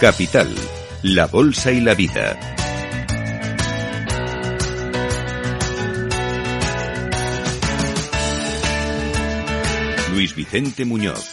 Capital, 0.00 0.54
la 1.02 1.26
Bolsa 1.26 1.72
y 1.72 1.80
la 1.80 1.92
Vida. 1.94 2.38
Luis 10.12 10.36
Vicente 10.36 10.84
Muñoz. 10.84 11.28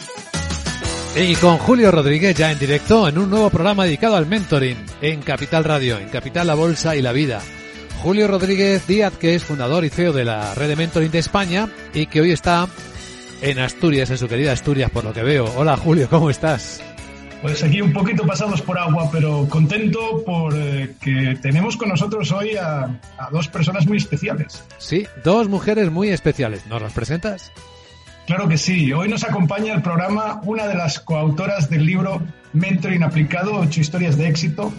Y 1.14 1.36
con 1.36 1.58
Julio 1.58 1.92
Rodríguez 1.92 2.36
ya 2.36 2.50
en 2.50 2.58
directo 2.58 3.06
en 3.06 3.18
un 3.18 3.30
nuevo 3.30 3.50
programa 3.50 3.84
dedicado 3.84 4.16
al 4.16 4.26
mentoring 4.26 4.76
en 5.00 5.22
Capital 5.22 5.62
Radio, 5.62 5.98
en 5.98 6.08
Capital 6.08 6.48
La 6.48 6.54
Bolsa 6.54 6.96
y 6.96 7.02
la 7.02 7.12
Vida. 7.12 7.40
Julio 8.02 8.26
Rodríguez 8.26 8.84
Díaz, 8.88 9.16
que 9.16 9.36
es 9.36 9.44
fundador 9.44 9.84
y 9.84 9.90
CEO 9.90 10.12
de 10.12 10.24
la 10.24 10.56
red 10.56 10.66
de 10.66 10.74
mentoring 10.74 11.12
de 11.12 11.20
España 11.20 11.68
y 11.94 12.06
que 12.06 12.20
hoy 12.20 12.32
está 12.32 12.66
en 13.42 13.60
Asturias, 13.60 14.10
en 14.10 14.18
su 14.18 14.26
querida 14.26 14.50
Asturias, 14.50 14.90
por 14.90 15.04
lo 15.04 15.12
que 15.12 15.22
veo. 15.22 15.44
Hola 15.56 15.76
Julio, 15.76 16.08
¿cómo 16.10 16.30
estás? 16.30 16.82
Pues 17.46 17.62
aquí 17.62 17.80
un 17.80 17.92
poquito 17.92 18.26
pasados 18.26 18.60
por 18.60 18.76
agua, 18.76 19.08
pero 19.12 19.48
contento 19.48 20.24
por 20.26 20.52
eh, 20.56 20.96
que 21.00 21.38
tenemos 21.40 21.76
con 21.76 21.88
nosotros 21.88 22.32
hoy 22.32 22.56
a, 22.56 22.98
dos 23.30 23.46
personas 23.46 23.86
muy 23.86 23.98
especiales. 23.98 24.64
Sí, 24.78 25.06
dos 25.22 25.48
mujeres 25.48 25.92
muy 25.92 26.08
especiales. 26.08 26.66
¿Nos 26.66 26.82
las 26.82 26.92
presentas? 26.92 27.52
Claro 28.26 28.48
que 28.48 28.58
sí. 28.58 28.92
Hoy 28.92 29.08
nos 29.08 29.22
acompaña 29.22 29.74
el 29.74 29.80
programa 29.80 30.40
una 30.42 30.66
de 30.66 30.74
las 30.74 30.98
coautoras 30.98 31.70
del 31.70 31.86
libro 31.86 32.20
Mentoring 32.52 33.04
Aplicado, 33.04 33.54
ocho 33.60 33.80
historias 33.80 34.18
de 34.18 34.26
éxito, 34.26 34.72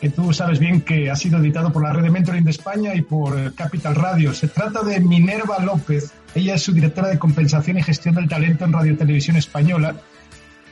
que 0.00 0.08
tú 0.08 0.32
sabes 0.32 0.60
bien 0.60 0.82
que 0.82 1.10
ha 1.10 1.16
sido 1.16 1.38
editado 1.38 1.72
por 1.72 1.82
la 1.82 1.92
red 1.92 2.04
de 2.04 2.10
Mentoring 2.10 2.44
de 2.44 2.52
España 2.52 2.94
y 2.94 3.02
por 3.02 3.36
eh, 3.36 3.50
Capital 3.56 3.96
Radio. 3.96 4.32
Se 4.32 4.46
trata 4.46 4.84
de 4.84 5.00
Minerva 5.00 5.58
López. 5.58 6.12
Ella 6.36 6.54
es 6.54 6.62
su 6.62 6.72
directora 6.72 7.08
de 7.08 7.18
compensación 7.18 7.78
y 7.78 7.82
gestión 7.82 8.14
del 8.14 8.28
talento 8.28 8.64
en 8.64 8.72
Radio 8.72 8.96
Televisión 8.96 9.36
Española 9.36 9.96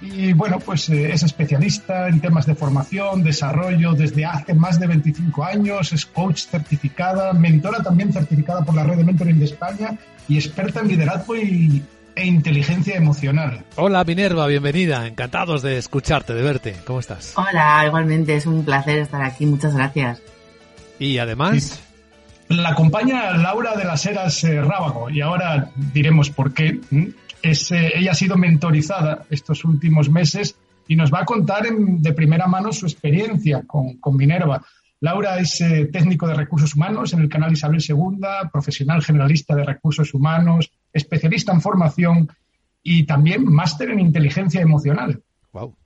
y 0.05 0.33
bueno, 0.35 0.59
pues 0.59 0.89
eh, 0.91 1.13
es 1.13 1.23
especialista 1.23 2.09
en 2.09 2.21
temas 2.21 2.47
de 2.47 2.55
formación, 2.55 3.23
desarrollo 3.23 3.95
desde 3.95 4.25
hace 4.25 4.53
más 4.55 4.79
de 4.79 4.87
25 4.87 5.45
años, 5.45 5.93
es 5.93 6.05
coach 6.05 6.45
certificada, 6.47 7.33
mentora 7.33 7.83
también 7.83 8.13
certificada 8.13 8.65
por 8.65 8.75
la 8.75 8.85
red 8.85 8.99
de 8.99 9.05
mentoring 9.05 9.39
de 9.39 9.47
España 9.47 9.97
y 10.29 10.37
experta 10.37 10.81
en 10.81 10.89
liderazgo 10.89 11.37
y, 11.37 11.83
e 12.15 12.27
inteligencia 12.27 12.97
emocional. 12.97 13.65
Hola 13.77 14.05
Minerva, 14.05 14.47
bienvenida, 14.47 15.07
encantados 15.07 15.63
de 15.63 15.79
escucharte, 15.79 16.35
de 16.35 16.43
verte. 16.43 16.77
¿Cómo 16.87 17.01
estás? 17.01 17.33
Hola, 17.37 17.85
igualmente, 17.87 18.37
es 18.37 18.47
un 18.47 18.65
placer 18.65 18.99
estar 18.99 19.23
aquí, 19.23 19.47
muchas 19.47 19.75
gracias. 19.75 20.21
Y 20.99 21.19
además... 21.19 21.81
La 22.49 22.71
acompaña 22.71 23.33
Laura 23.39 23.75
de 23.75 23.85
las 23.85 24.05
Heras 24.05 24.45
eh, 24.45 24.61
Rábago 24.61 25.09
y 25.09 25.23
ahora 25.23 25.71
diremos 25.95 26.29
por 26.29 26.53
qué. 26.53 26.79
Eh, 27.45 27.93
ella 27.97 28.13
ha 28.13 28.15
sido 28.15 28.37
mentorizada 28.37 29.27
estos 29.29 29.65
últimos 29.67 30.09
meses 30.09 30.57
y 30.89 30.97
nos 30.97 31.13
va 31.13 31.21
a 31.21 31.25
contar 31.27 31.65
de 31.69 32.13
primera 32.15 32.47
mano 32.47 32.73
su 32.73 32.87
experiencia 32.87 33.63
con, 33.67 33.99
Minerva. 34.17 34.65
Laura 35.01 35.39
es 35.39 35.61
eh, 35.61 35.91
técnico 35.93 36.27
de 36.27 36.35
recursos 36.35 36.75
humanos 36.75 37.13
en 37.13 37.21
el 37.21 37.29
canal 37.29 37.53
Isabel 37.53 37.85
II, 37.87 38.49
profesional 38.51 39.03
generalista 39.03 39.55
de 39.55 39.65
recursos 39.65 40.15
humanos, 40.15 40.71
especialista 40.91 41.53
en 41.53 41.61
formación 41.61 42.29
y 42.83 43.05
también 43.05 43.45
máster 43.45 43.91
en 43.91 44.01
inteligencia 44.01 44.63
emocional. 44.63 45.23
Wow. 45.53 45.77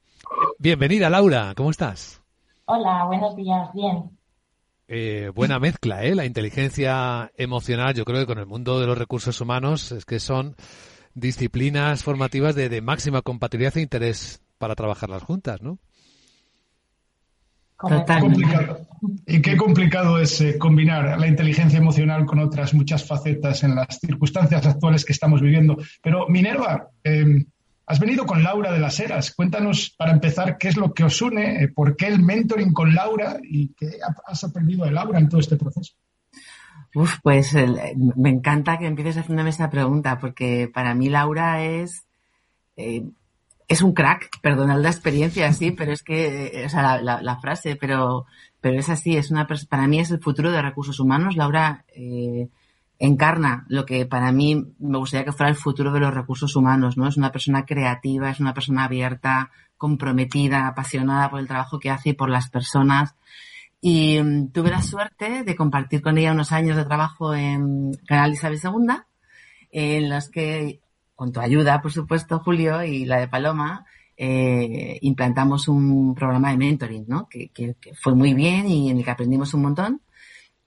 Bienvenida, 0.61 1.11
Laura. 1.11 1.55
¿Cómo 1.57 1.71
estás? 1.71 2.23
Hola, 2.67 3.05
buenos 3.07 3.35
días. 3.35 3.69
Bien. 3.75 4.11
Eh, 4.87 5.31
buena 5.35 5.59
mezcla, 5.59 6.05
¿eh? 6.05 6.15
La 6.15 6.25
inteligencia 6.25 7.33
emocional, 7.37 7.95
yo 7.95 8.05
creo 8.05 8.21
que 8.21 8.27
con 8.27 8.39
el 8.39 8.47
mundo 8.47 8.79
de 8.79 8.87
los 8.87 8.97
recursos 8.97 9.41
humanos 9.41 9.91
es 9.91 10.05
que 10.05 10.21
son 10.21 10.55
disciplinas 11.21 12.03
formativas 12.03 12.55
de, 12.55 12.81
máxima 12.81 13.23
compatibilidad 13.23 13.77
e 13.77 13.83
interés 13.83 14.41
para 14.59 14.75
trabajarlas 14.75 15.23
juntas, 15.23 15.63
¿no? 15.63 15.79
Y 19.27 19.41
qué 19.41 19.57
complicado 19.57 20.19
es 20.19 20.41
eh, 20.41 20.59
combinar 20.59 21.19
la 21.19 21.29
inteligencia 21.29 21.79
emocional 21.79 22.27
con 22.27 22.41
otras 22.41 22.75
muchas 22.75 23.05
facetas 23.05 23.63
en 23.63 23.77
las 23.77 24.01
circunstancias 24.01 24.67
actuales 24.67 25.05
que 25.05 25.13
estamos 25.13 25.41
viviendo. 25.41 25.77
Pero 26.03 26.29
Minerva, 26.29 26.89
em, 27.05 27.47
has 27.87 28.01
venido 28.01 28.27
con 28.27 28.43
Laura 28.43 28.73
de 28.73 28.81
las 28.81 28.99
Heras. 28.99 29.33
Cuéntanos, 29.33 29.95
para 29.97 30.13
empezar, 30.13 30.59
qué 30.59 30.69
es 30.69 30.77
lo 30.77 30.93
que 30.93 31.05
os 31.05 31.23
une, 31.23 31.63
eh, 31.63 31.69
por 31.69 31.97
qué 31.97 32.09
el 32.09 32.21
mentoring 32.21 32.73
con 32.73 32.95
Laura 32.95 33.39
y 33.43 33.69
qué 33.75 33.99
has 34.27 34.43
aprendido 34.43 34.85
de 34.85 34.91
Laura 34.91 35.19
en 35.19 35.29
todo 35.29 35.41
este 35.41 35.57
proceso. 35.57 35.95
Uf, 36.95 37.19
pues 37.23 37.55
me 37.55 38.31
encanta 38.31 38.79
que 38.79 38.87
empieces 38.87 39.19
haciéndome 39.19 39.51
esta 39.51 39.71
pregunta, 39.71 40.19
porque 40.19 40.71
para 40.73 40.95
mí 40.95 41.09
Laura 41.09 41.63
es, 41.63 42.07
eh, 42.77 43.05
es 43.69 43.83
un 43.83 43.93
crack, 43.93 44.41
perdonad 44.41 44.81
la 44.81 44.89
experiencia, 44.89 45.53
sí, 45.53 45.71
pero 45.73 45.93
es 45.93 46.03
que, 46.03 46.47
eh, 46.47 46.67
o 46.67 46.69
sea, 46.71 47.01
la, 47.03 47.37
frase, 47.37 47.77
pero, 47.77 48.27
pero 48.61 48.79
es 48.79 48.89
así, 48.89 49.17
es 49.17 49.31
una, 49.31 49.47
para 49.69 49.87
mí 49.87 50.01
es 50.01 50.11
el 50.11 50.21
futuro 50.21 50.51
de 50.51 50.63
recursos 50.63 50.99
humanos. 50.99 51.37
Laura 51.37 51.85
eh, 51.95 52.49
encarna 52.99 53.67
lo 53.69 53.85
que 53.85 54.07
para 54.07 54.33
mí 54.33 54.75
me 54.79 54.99
gustaría 54.99 55.27
que 55.27 55.33
fuera 55.33 55.51
el 55.51 55.57
futuro 55.57 55.93
de 55.93 56.01
los 56.01 56.15
recursos 56.15 56.57
humanos, 56.57 56.97
¿no? 56.97 57.07
Es 57.07 57.19
una 57.19 57.31
persona 57.31 57.67
creativa, 57.67 58.31
es 58.31 58.41
una 58.41 58.55
persona 58.55 58.85
abierta, 58.85 59.51
comprometida, 59.77 60.67
apasionada 60.67 61.31
por 61.31 61.41
el 61.41 61.47
trabajo 61.47 61.79
que 61.79 61.91
hace 61.91 62.11
y 62.11 62.15
por 62.15 62.31
las 62.31 62.49
personas. 62.49 63.15
Y 63.81 64.21
mm, 64.21 64.51
tuve 64.53 64.71
la 64.71 64.83
suerte 64.83 65.45
de 65.45 65.57
compartir 65.57 66.03
con 66.03 66.19
ella 66.19 66.33
unos 66.33 66.53
años 66.53 66.77
de 66.77 66.85
trabajo 66.85 67.35
en 67.35 67.93
Canal 68.07 68.33
Isabel 68.33 68.59
II, 68.63 68.97
en 69.71 70.11
los 70.11 70.29
que, 70.31 70.81
con 71.15 71.33
tu 71.33 71.41
ayuda, 71.41 71.81
por 71.81 71.93
supuesto, 71.93 72.41
Julio, 72.41 72.83
y 72.83 73.05
la 73.05 73.19
de 73.19 73.29
Paloma, 73.29 73.87
eh, 74.17 74.99
implantamos 75.03 75.69
un 75.69 76.15
programa 76.15 76.51
de 76.51 76.57
mentoring, 76.57 77.05
¿no? 77.07 77.29
Que, 77.29 77.51
que, 77.51 77.77
fue 78.01 78.15
muy 78.15 78.35
bien 78.35 78.67
y 78.67 78.91
en 78.91 78.99
el 78.99 79.05
que 79.05 79.11
aprendimos 79.11 79.55
un 79.55 79.63
montón. 79.63 80.03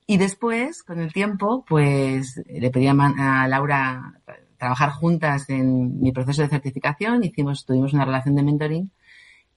Y 0.07 0.17
después, 0.17 0.83
con 0.83 0.99
el 0.99 1.13
tiempo, 1.13 1.65
pues 1.67 2.41
le 2.47 2.71
pedí 2.71 2.87
a, 2.87 3.47
Laura 3.47 4.13
trabajar 4.57 4.91
juntas 4.91 5.49
en 5.49 5.99
mi 5.99 6.11
proceso 6.11 6.43
de 6.43 6.49
certificación, 6.49 7.23
hicimos, 7.23 7.65
tuvimos 7.65 7.93
una 7.93 8.05
relación 8.05 8.35
de 8.35 8.43
mentoring 8.43 8.91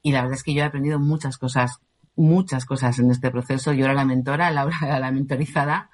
y 0.02 0.12
la 0.12 0.22
verdad 0.22 0.38
es 0.38 0.42
que 0.42 0.54
yo 0.54 0.62
he 0.62 0.66
aprendido 0.66 0.98
muchas 0.98 1.36
cosas 1.38 1.78
muchas 2.16 2.64
cosas 2.64 2.98
en 2.98 3.10
este 3.10 3.30
proceso. 3.30 3.72
Yo 3.72 3.84
era 3.84 3.94
la 3.94 4.04
mentora, 4.04 4.50
Laura 4.50 4.76
era 4.82 4.98
la 4.98 5.10
mentorizada, 5.10 5.90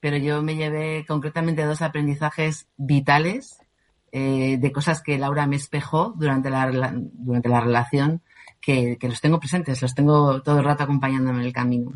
pero 0.00 0.16
yo 0.16 0.42
me 0.42 0.56
llevé 0.56 1.04
concretamente 1.06 1.64
dos 1.64 1.82
aprendizajes 1.82 2.68
vitales 2.76 3.58
eh, 4.12 4.56
de 4.58 4.72
cosas 4.72 5.02
que 5.02 5.18
Laura 5.18 5.46
me 5.46 5.56
espejó 5.56 6.14
durante 6.16 6.50
la, 6.50 6.70
durante 6.94 7.48
la 7.48 7.60
relación 7.60 8.22
que, 8.60 8.98
los 9.02 9.20
tengo 9.20 9.38
presentes, 9.38 9.80
los 9.80 9.94
tengo 9.94 10.42
todo 10.42 10.58
el 10.58 10.64
rato 10.64 10.82
acompañándome 10.82 11.40
en 11.40 11.46
el 11.46 11.52
camino. 11.52 11.92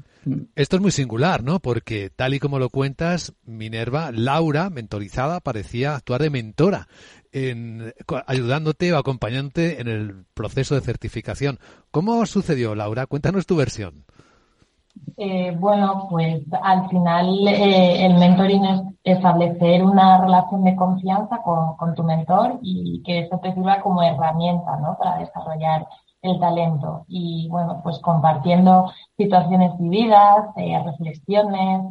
Esto 0.54 0.76
es 0.76 0.82
muy 0.82 0.92
singular, 0.92 1.42
¿no? 1.42 1.58
Porque 1.58 2.10
tal 2.10 2.34
y 2.34 2.38
como 2.38 2.60
lo 2.60 2.70
cuentas, 2.70 3.34
Minerva, 3.44 4.12
Laura, 4.12 4.70
mentorizada, 4.70 5.40
parecía 5.40 5.96
actuar 5.96 6.22
de 6.22 6.30
mentora, 6.30 6.86
en, 7.32 7.92
ayudándote 8.26 8.92
o 8.92 8.98
acompañándote 8.98 9.80
en 9.80 9.88
el 9.88 10.24
proceso 10.34 10.74
de 10.74 10.80
certificación. 10.80 11.58
¿Cómo 11.90 12.24
sucedió, 12.26 12.74
Laura? 12.74 13.06
Cuéntanos 13.06 13.46
tu 13.46 13.56
versión. 13.56 14.04
Eh, 15.16 15.54
bueno, 15.58 16.08
pues 16.10 16.42
al 16.62 16.88
final 16.88 17.46
eh, 17.46 18.04
el 18.04 18.14
mentoring 18.14 18.64
es 18.64 18.80
establecer 19.04 19.84
una 19.84 20.20
relación 20.20 20.64
de 20.64 20.74
confianza 20.74 21.38
con, 21.42 21.76
con, 21.76 21.94
tu 21.94 22.02
mentor 22.02 22.58
y 22.62 23.02
que 23.04 23.20
eso 23.20 23.38
te 23.38 23.54
sirva 23.54 23.80
como 23.80 24.02
herramienta 24.02 24.76
¿no? 24.78 24.96
para 24.98 25.18
desarrollar 25.18 25.86
el 26.22 26.38
talento. 26.38 27.04
Y 27.08 27.48
bueno, 27.48 27.80
pues 27.82 27.98
compartiendo 28.00 28.90
situaciones 29.16 29.72
vividas, 29.78 30.46
eh, 30.56 30.80
reflexiones, 30.84 31.82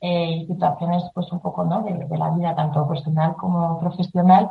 eh, 0.00 0.42
y 0.42 0.46
situaciones 0.46 1.02
pues 1.14 1.30
un 1.32 1.40
poco 1.40 1.64
¿no? 1.64 1.82
de, 1.82 2.18
la 2.18 2.30
vida 2.30 2.54
tanto 2.54 2.86
personal 2.86 3.36
como 3.36 3.78
profesional, 3.80 4.50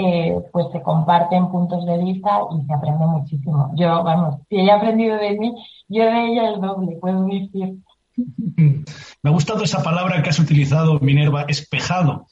eh, 0.00 0.34
pues 0.52 0.66
se 0.72 0.82
comparten 0.82 1.50
puntos 1.50 1.84
de 1.84 1.98
vista 1.98 2.30
y 2.50 2.66
se 2.66 2.72
aprende 2.72 3.06
muchísimo. 3.06 3.72
Yo, 3.76 4.02
vamos, 4.02 4.36
si 4.48 4.60
ella 4.60 4.74
ha 4.74 4.76
aprendido 4.78 5.16
de 5.16 5.38
mí, 5.38 5.54
yo 5.88 6.04
de 6.04 6.26
ella 6.26 6.50
el 6.50 6.60
doble, 6.60 6.96
puedo 7.00 7.24
decir. 7.24 7.76
Me 8.56 9.30
ha 9.30 9.32
gustado 9.32 9.62
esa 9.62 9.82
palabra 9.82 10.22
que 10.22 10.30
has 10.30 10.38
utilizado, 10.38 10.98
Minerva, 11.00 11.42
espejado. 11.42 12.26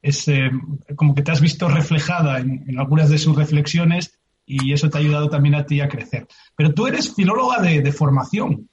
Es 0.00 0.26
eh, 0.28 0.50
como 0.96 1.14
que 1.14 1.22
te 1.22 1.30
has 1.30 1.40
visto 1.40 1.68
reflejada 1.68 2.40
en, 2.40 2.78
algunas 2.78 3.08
de 3.08 3.18
sus 3.18 3.36
reflexiones 3.36 4.18
y 4.44 4.72
eso 4.72 4.90
te 4.90 4.98
ha 4.98 5.00
ayudado 5.00 5.28
también 5.28 5.54
a 5.54 5.64
ti 5.64 5.80
a 5.80 5.88
crecer. 5.88 6.26
Pero 6.56 6.74
tú 6.74 6.86
eres 6.86 7.14
filóloga 7.14 7.62
de 7.62 7.92
formación. 7.92 8.68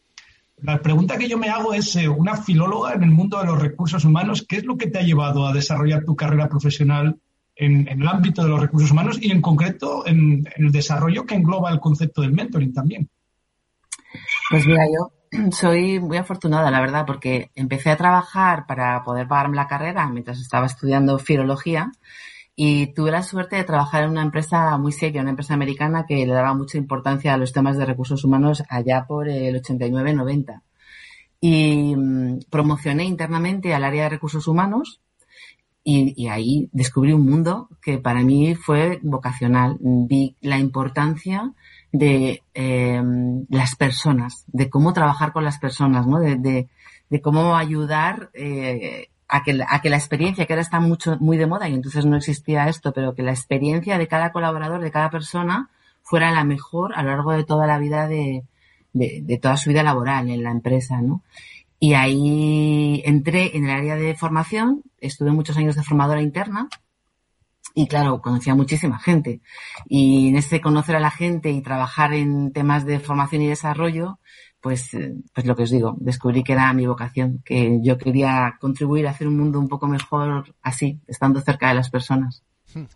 La 0.62 0.82
pregunta 0.82 1.18
que 1.18 1.30
yo 1.30 1.38
me 1.38 1.50
hago 1.50 1.74
es, 1.74 1.96
eh, 1.96 2.10
una 2.10 2.36
filóloga 2.36 2.94
en 2.94 3.04
el 3.04 3.12
mundo 3.12 3.40
de 3.40 3.46
los 3.46 3.60
recursos 3.60 4.04
humanos, 4.04 4.46
¿qué 4.48 4.58
es 4.58 4.66
lo 4.66 4.78
que 4.78 4.88
te 4.88 5.00
ha 5.00 5.04
llevado 5.04 5.48
a 5.48 5.54
desarrollar 5.54 6.04
tu 6.04 6.16
carrera 6.16 6.50
profesional 6.50 7.18
en, 7.60 7.88
el 7.88 8.08
ámbito 8.08 8.42
de 8.42 8.50
los 8.50 8.62
recursos 8.62 8.92
humanos 8.92 9.18
y 9.22 9.32
en 9.32 9.42
concreto 9.42 10.08
en, 10.08 10.48
el 10.56 10.72
desarrollo 10.72 11.26
que 11.26 11.36
engloba 11.36 11.72
el 11.72 11.80
concepto 11.80 12.22
del 12.22 12.32
mentoring 12.32 12.74
también? 12.74 13.10
Pues 14.50 14.66
mira, 14.66 14.86
yo 14.86 15.12
soy 15.52 16.00
muy 16.00 16.18
afortunada, 16.18 16.72
la 16.72 16.80
verdad, 16.80 17.06
porque 17.06 17.52
empecé 17.56 17.92
a 17.92 17.98
trabajar 17.98 18.66
para 18.66 19.04
poder 19.04 19.28
pagarme 19.28 19.58
la 19.58 19.68
carrera 19.68 20.10
mientras 20.10 20.40
estaba 20.40 20.66
estudiando 20.66 21.20
filología 21.20 21.92
y 22.56 22.94
tuve 22.94 23.12
la 23.12 23.24
suerte 23.24 23.58
de 23.58 23.64
trabajar 23.64 24.04
en 24.04 24.12
una 24.12 24.22
empresa 24.22 24.78
muy 24.78 24.92
seria, 24.92 25.22
una 25.22 25.30
empresa 25.30 25.54
americana 25.54 26.06
que 26.08 26.26
le 26.26 26.34
daba 26.34 26.54
mucha 26.54 26.78
importancia 26.78 27.34
a 27.34 27.38
los 27.38 27.54
temas 27.54 27.78
de 27.78 27.86
recursos 27.86 28.24
humanos 28.24 28.64
allá 28.70 29.06
por 29.08 29.30
el 29.30 29.62
89-90. 29.62 30.62
Y 31.42 31.96
mm, 31.96 32.40
promocioné 32.50 33.06
internamente 33.06 33.74
al 33.74 33.84
área 33.84 34.04
de 34.04 34.10
recursos 34.10 34.48
humanos 34.48 35.02
y, 35.84 36.28
ahí 36.28 36.70
descubrí 36.72 37.14
un 37.14 37.26
mundo 37.26 37.70
que 37.82 37.98
para 37.98 38.22
mí 38.22 38.56
fue 38.56 39.00
vocacional. 39.02 39.78
Vi 39.80 40.36
la 40.42 40.60
importancia 40.60 41.54
de 41.92 42.44
em, 42.54 43.46
las 43.50 43.76
personas, 43.76 44.44
de 44.48 44.70
cómo 44.70 44.94
trabajar 44.94 45.32
con 45.34 45.44
las 45.44 45.58
personas, 45.58 46.06
¿no? 46.06 46.20
de, 46.20 46.68
cómo 47.24 47.56
ayudar 47.56 48.30
eh, 48.34 49.10
a 49.28 49.44
que, 49.44 49.60
a 49.68 49.82
que 49.82 49.90
la 49.90 49.98
experiencia, 49.98 50.46
que 50.46 50.54
ahora 50.54 50.62
está 50.62 50.80
mucho, 50.80 51.18
muy 51.20 51.38
de 51.38 51.48
moda 51.48 51.68
y 51.70 51.74
entonces 51.74 52.06
no 52.06 52.18
existía 52.18 52.68
esto, 52.68 52.94
pero 52.94 53.16
que 53.16 53.24
la 53.24 53.32
experiencia 53.32 53.98
de 53.98 54.08
cada 54.08 54.32
colaborador, 54.32 54.82
de 54.82 54.92
cada 54.92 55.10
persona, 55.10 55.70
fuera 56.04 56.32
la 56.32 56.44
mejor 56.44 56.94
a 56.96 57.04
lo 57.04 57.12
largo 57.12 57.32
de 57.32 57.44
toda 57.44 57.68
la 57.68 57.80
vida 57.80 58.08
de, 58.08 58.44
de, 58.94 59.40
toda 59.42 59.58
su 59.58 59.70
vida 59.70 59.84
laboral 59.84 60.30
en 60.30 60.44
la 60.44 60.52
empresa, 60.52 61.02
¿no? 61.02 61.22
Y 61.80 61.94
ahí 61.94 63.02
entré 63.06 63.56
en 63.56 63.66
el 63.66 63.72
área 63.72 63.96
de 63.96 64.16
formación, 64.16 64.84
estuve 65.00 65.32
muchos 65.32 65.58
años 65.58 65.76
de 65.76 65.84
formadora 65.84 66.22
interna 66.22 66.68
y 67.74 67.88
claro, 67.88 68.22
conocía 68.22 68.54
a 68.54 68.56
muchísima 68.56 69.00
gente. 69.00 69.42
Y 69.88 70.30
en 70.30 70.36
ese 70.36 70.62
conocer 70.62 70.96
a 70.96 71.00
la 71.00 71.12
gente 71.12 71.52
y 71.52 71.62
trabajar 71.62 72.14
en 72.14 72.52
temas 72.52 72.86
de 72.86 73.00
formación 73.00 73.42
y 73.44 73.48
desarrollo, 73.48 74.20
pues, 74.60 74.94
eh, 74.94 75.16
pues 75.34 75.46
lo 75.46 75.56
que 75.56 75.64
os 75.64 75.70
digo, 75.70 75.96
descubrí 76.00 76.44
que 76.44 76.54
era 76.54 76.74
mi 76.74 76.86
vocación, 76.86 77.42
que 77.46 77.80
yo 77.82 77.98
quería 77.98 78.58
contribuir 78.60 79.08
a 79.08 79.12
hacer 79.12 79.28
un 79.28 79.38
mundo 79.38 79.60
un 79.60 79.70
poco 79.70 79.88
mejor 79.88 80.54
así, 80.62 81.00
estando 81.08 81.42
cerca 81.42 81.70
de 81.70 81.76
las 81.76 81.90
personas. 81.90 82.44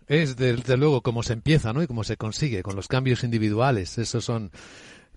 Es 0.06 0.36
desde 0.36 0.76
luego 0.76 1.00
como 1.02 1.22
se 1.22 1.32
empieza, 1.32 1.72
¿no? 1.72 1.82
Y 1.82 1.86
cómo 1.86 2.04
se 2.04 2.16
consigue 2.16 2.62
con 2.62 2.76
los 2.76 2.86
cambios 2.86 3.24
individuales. 3.24 3.98
Esos 3.98 4.24
son, 4.24 4.52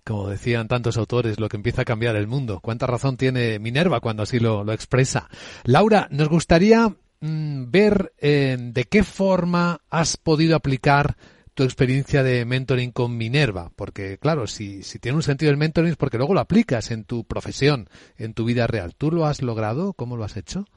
como 0.07 0.29
decían 0.29 0.67
tantos 0.67 0.97
autores, 0.97 1.39
lo 1.39 1.49
que 1.49 1.57
empieza 1.57 1.81
a 1.81 1.85
cambiar 1.85 2.15
el 2.15 2.27
mundo. 2.27 2.59
¿Cuánta 2.61 2.87
razón 2.87 3.17
tiene 3.17 3.59
Minerva 3.59 3.99
cuando 3.99 4.23
así 4.23 4.39
lo, 4.39 4.71
expresa? 4.71 5.29
Laura, 5.65 6.07
nos 6.11 6.29
gustaría 6.29 6.87
mm, 7.19 7.69
ver 7.69 8.13
eh, 8.17 8.57
de 8.57 8.83
qué 8.85 9.03
forma 9.03 9.81
has 9.89 10.15
podido 10.15 10.55
aplicar 10.55 11.17
tu 11.53 11.63
experiencia 11.63 12.23
de 12.23 12.45
mentoring 12.45 12.91
con 12.91 13.17
Minerva, 13.17 13.71
porque 13.75 14.17
claro, 14.17 14.47
si, 14.47 14.83
si 14.83 14.99
tiene 14.99 15.17
un 15.17 15.23
sentido 15.23 15.51
el 15.51 15.57
mentoring 15.57 15.91
es 15.91 15.97
porque 15.97 16.17
luego 16.17 16.35
lo 16.35 16.39
aplicas 16.39 16.91
en 16.91 17.03
tu 17.03 17.25
profesión, 17.25 17.89
en 18.15 18.33
tu 18.33 18.45
vida 18.45 18.67
real. 18.67 18.95
¿Tú 18.95 19.11
lo 19.11 19.25
has 19.25 19.41
logrado? 19.41 19.93
¿Cómo 19.93 20.15
lo 20.15 20.23
has 20.23 20.37
hecho? 20.37 20.67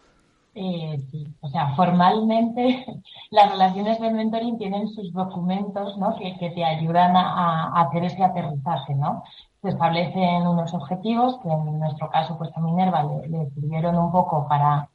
Eh, 0.54 0.98
sí, 1.10 1.32
o 1.40 1.48
sea, 1.48 1.74
formalmente 1.76 2.84
las 3.30 3.52
relaciones 3.52 4.00
de 4.00 4.10
mentoring 4.10 4.58
tienen 4.58 4.88
sus 4.88 5.12
documentos 5.12 5.96
¿no? 5.96 6.16
que, 6.16 6.36
que 6.38 6.50
te 6.50 6.64
ayudan 6.64 7.16
a, 7.16 7.80
hacer 7.82 8.04
ese 8.04 8.22
aterrizaje, 8.24 8.94
¿no? 8.96 9.22
Se 9.62 9.68
establecen 9.68 10.46
unos 10.46 10.74
objetivos 10.74 11.38
que 11.42 11.48
en 11.50 11.78
nuestro 11.78 12.10
caso, 12.10 12.36
pues 12.36 12.50
a 12.56 12.60
Minerva 12.60 13.04
le, 13.28 13.50
sirvieron 13.50 13.96
un 13.96 14.10
poco 14.10 14.48
para 14.48 14.88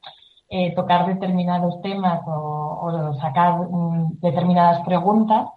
eh, 0.49 0.73
tocar 0.75 1.05
determinados 1.07 1.81
temas 1.81 2.21
o, 2.27 3.13
sacar 3.21 3.59
mm, 3.69 4.19
determinadas 4.19 4.81
preguntas 4.85 5.49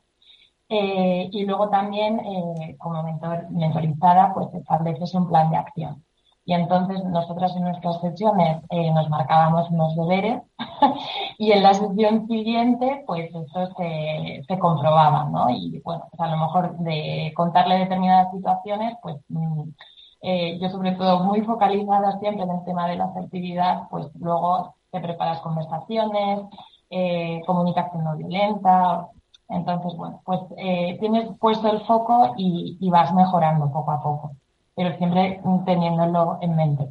eh, 0.69 1.29
y 1.33 1.45
luego 1.45 1.71
también, 1.71 2.21
eh, 2.21 2.77
como 2.79 3.03
mentor, 3.03 3.51
mentorizada, 3.51 4.33
pues 4.35 4.53
estableces 4.55 5.15
un 5.15 5.29
plan 5.29 5.51
de 5.51 5.57
acción. 5.57 6.05
Y 6.49 6.55
entonces 6.55 7.05
nosotras 7.05 7.55
en 7.57 7.65
nuestras 7.65 8.01
sesiones 8.01 8.63
eh, 8.71 8.91
nos 8.93 9.11
marcábamos 9.11 9.69
unos 9.71 9.95
deberes 9.97 10.43
y 11.39 11.53
en 11.53 11.63
la 11.63 11.75
sesión 11.75 12.27
siguiente 12.27 13.05
pues 13.07 13.29
eso 13.35 13.69
se, 13.77 14.43
se 14.49 14.59
comprobaba, 14.59 15.25
¿no? 15.25 15.51
Y 15.51 15.83
bueno, 15.85 16.09
pues 16.11 16.19
a 16.19 16.35
lo 16.35 16.39
mejor 16.39 16.79
de 16.79 17.35
contarle 17.37 17.81
determinadas 17.81 18.33
situaciones, 18.33 18.97
pues 19.03 19.17
mm, 19.29 19.63
eh, 20.23 20.59
yo 20.59 20.71
sobre 20.71 20.93
todo 20.93 21.23
muy 21.23 21.43
focalizada 21.43 22.19
siempre 22.19 22.45
en 22.45 22.51
el 22.53 22.65
tema 22.65 22.89
de 22.89 22.97
la 22.97 23.05
asertividad, 23.05 23.83
pues 23.91 24.07
luego 24.19 24.75
te 24.91 25.01
preparas 25.01 25.41
conversaciones, 25.41 26.41
eh, 26.89 27.43
comunicación 27.45 28.05
no 28.05 28.17
violenta, 28.17 29.07
entonces, 29.51 29.95
bueno, 29.99 30.23
pues 30.25 30.41
tienes 30.99 31.29
puesto 31.39 31.69
el 31.69 31.81
foco 31.85 32.33
y, 32.39 32.89
vas 32.89 33.13
mejorando 33.13 33.71
poco 33.71 33.91
a 33.91 34.03
poco, 34.03 34.33
pero 34.79 34.97
siempre 34.97 35.41
teniéndolo 35.67 36.39
en 36.41 36.57
mente. 36.57 36.85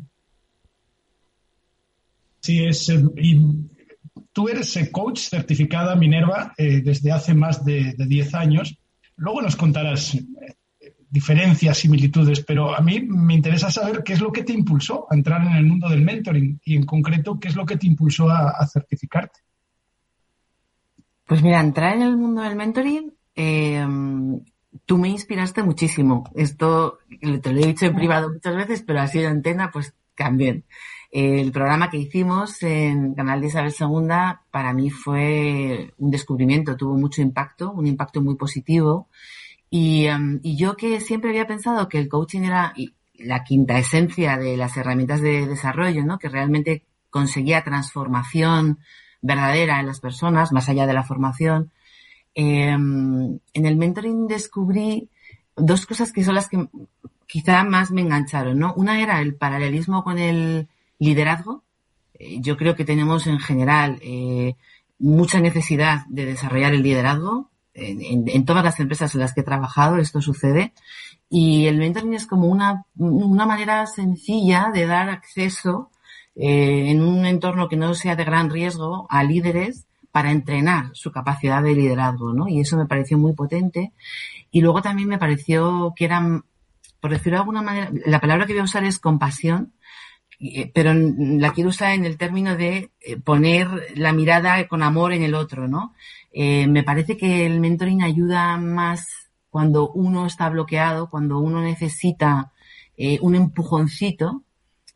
Sí, 2.41 2.65
es, 2.65 2.89
eh, 2.89 3.01
y 3.15 3.41
tú 4.33 4.49
eres 4.49 4.75
eh, 4.75 4.91
coach 4.91 5.21
certificada 5.21 5.95
Minerva 5.95 6.53
desde 6.57 7.11
hace 7.11 7.33
más 7.33 7.63
de, 7.63 7.93
de 7.97 8.05
10 8.05 8.35
años. 8.35 8.77
Luego 9.15 9.41
nos 9.41 9.55
contarás 9.55 10.15
diferencias, 11.09 11.77
similitudes, 11.77 12.43
pero 12.43 12.75
a 12.75 12.81
mí 12.81 12.99
me 13.01 13.33
interesa 13.33 13.71
saber 13.71 14.03
qué 14.03 14.13
es 14.13 14.21
lo 14.21 14.31
que 14.31 14.43
te 14.43 14.53
impulsó 14.53 15.07
a 15.09 15.15
entrar 15.15 15.41
en 15.41 15.53
el 15.53 15.65
mundo 15.65 15.89
del 15.89 16.03
mentoring 16.03 16.59
y 16.63 16.75
en 16.75 16.85
concreto 16.85 17.39
qué 17.39 17.47
es 17.47 17.55
lo 17.55 17.65
que 17.65 17.77
te 17.77 17.87
impulsó 17.87 18.29
a 18.29 18.67
certificarte. 18.67 19.39
Pues 21.27 21.43
mira, 21.43 21.59
entrar 21.59 21.95
en 21.95 22.03
el 22.03 22.15
mundo 22.15 22.41
del 22.41 22.55
mentoring, 22.55 23.13
eh, 23.35 23.85
tú 24.85 24.97
me 24.97 25.09
inspiraste 25.09 25.63
muchísimo. 25.63 26.29
Esto 26.35 26.99
te 27.41 27.53
lo 27.53 27.59
he 27.59 27.67
dicho 27.67 27.85
en 27.85 27.95
privado 27.95 28.31
muchas 28.31 28.55
veces, 28.55 28.83
pero 28.85 29.01
así 29.01 29.19
de 29.19 29.27
antena, 29.27 29.71
pues 29.71 29.93
también. 30.15 30.65
El 31.11 31.51
programa 31.51 31.89
que 31.89 31.97
hicimos 31.97 32.61
en 32.63 33.13
Canal 33.15 33.39
de 33.39 33.47
Isabel 33.47 33.73
II 33.79 34.07
para 34.51 34.73
mí 34.73 34.89
fue 34.89 35.93
un 35.97 36.11
descubrimiento, 36.11 36.75
tuvo 36.75 36.97
mucho 36.97 37.21
impacto, 37.21 37.71
un 37.71 37.87
impacto 37.87 38.21
muy 38.21 38.35
positivo. 38.35 39.07
Y, 39.69 40.05
em, 40.05 40.39
y 40.43 40.57
yo 40.57 40.75
que 40.75 40.99
siempre 40.99 41.29
había 41.29 41.47
pensado 41.47 41.87
que 41.87 41.97
el 41.97 42.09
coaching 42.09 42.41
era 42.41 42.73
la 43.15 43.43
quinta 43.43 43.77
esencia 43.77 44.37
de 44.37 44.57
las 44.57 44.77
herramientas 44.77 45.21
de 45.21 45.47
desarrollo, 45.47 46.03
¿no? 46.03 46.19
Que 46.19 46.29
realmente 46.29 46.83
conseguía 47.09 47.63
transformación, 47.63 48.79
verdadera 49.21 49.79
en 49.79 49.87
las 49.87 49.99
personas, 49.99 50.51
más 50.51 50.69
allá 50.69 50.85
de 50.85 50.93
la 50.93 51.03
formación. 51.03 51.71
Em, 52.39 53.39
en 53.51 53.65
el 53.65 53.77
mentoring 53.77 54.27
descubrí 54.27 55.09
dos 55.55 55.87
cosas 55.87 56.13
que 56.13 56.23
son 56.23 56.35
las 56.35 56.47
que 56.47 56.67
quizá 57.25 57.63
más 57.63 57.89
me 57.89 58.01
engancharon, 58.01 58.59
¿no? 58.59 58.75
Una 58.75 59.01
era 59.01 59.21
el 59.21 59.33
paralelismo 59.33 60.03
con 60.03 60.19
el 60.19 60.67
liderazgo. 60.99 61.63
Eh, 62.13 62.37
yo 62.39 62.55
creo 62.55 62.75
que 62.75 62.85
tenemos 62.85 63.25
en 63.25 63.39
general 63.39 63.97
eh, 64.03 64.55
mucha 64.99 65.39
necesidad 65.39 66.05
de 66.09 66.27
desarrollar 66.27 66.75
el 66.75 66.83
liderazgo. 66.83 67.49
En, 67.73 68.45
todas 68.45 68.63
las 68.63 68.79
empresas 68.79 69.13
en 69.15 69.21
las 69.21 69.33
que 69.33 69.41
he 69.41 69.43
trabajado 69.43 69.97
esto 69.97 70.21
sucede. 70.21 70.73
Y 71.31 71.65
el 71.65 71.77
mentoring 71.77 72.13
es 72.13 72.27
como 72.27 72.47
una, 72.47 72.85
una 72.97 73.47
manera 73.47 73.87
sencilla 73.87 74.69
de 74.71 74.85
dar 74.85 75.09
acceso 75.09 75.89
eh, 76.35 76.91
en 76.91 77.01
un 77.01 77.25
entorno 77.25 77.67
que 77.67 77.77
no 77.77 77.95
sea 77.95 78.15
de 78.15 78.25
gran 78.25 78.51
riesgo 78.51 79.07
a 79.09 79.23
líderes 79.23 79.86
para 80.17 80.31
entrenar 80.31 80.89
su 80.93 81.11
capacidad 81.11 81.61
de 81.61 81.75
liderazgo, 81.75 82.33
¿no? 82.33 82.47
Y 82.47 82.59
eso 82.59 82.75
me 82.75 82.87
pareció 82.87 83.19
muy 83.19 83.33
potente. 83.33 83.91
Y 84.49 84.61
luego 84.61 84.81
también 84.81 85.07
me 85.07 85.19
pareció 85.19 85.93
que 85.95 86.05
eran, 86.05 86.43
por 86.99 87.11
decirlo 87.11 87.33
de 87.33 87.41
alguna 87.41 87.61
manera, 87.61 87.91
la 88.03 88.19
palabra 88.19 88.47
que 88.47 88.53
voy 88.53 88.61
a 88.61 88.63
usar 88.63 88.83
es 88.83 88.97
compasión, 88.97 89.73
eh, 90.39 90.71
pero 90.73 90.91
la 90.95 91.53
quiero 91.53 91.69
usar 91.69 91.91
en 91.91 92.03
el 92.03 92.17
término 92.17 92.55
de 92.55 92.89
eh, 92.99 93.17
poner 93.17 93.67
la 93.93 94.11
mirada 94.11 94.67
con 94.67 94.81
amor 94.81 95.13
en 95.13 95.21
el 95.21 95.35
otro, 95.35 95.67
¿no? 95.67 95.93
me 96.33 96.83
parece 96.83 97.15
que 97.15 97.45
el 97.45 97.59
mentoring 97.59 98.01
ayuda 98.01 98.57
más 98.57 99.29
cuando 99.51 99.91
uno 99.91 100.25
está 100.25 100.49
bloqueado, 100.49 101.11
cuando 101.11 101.37
uno 101.37 101.61
necesita 101.61 102.51
un 103.21 103.35
empujoncito, 103.35 104.43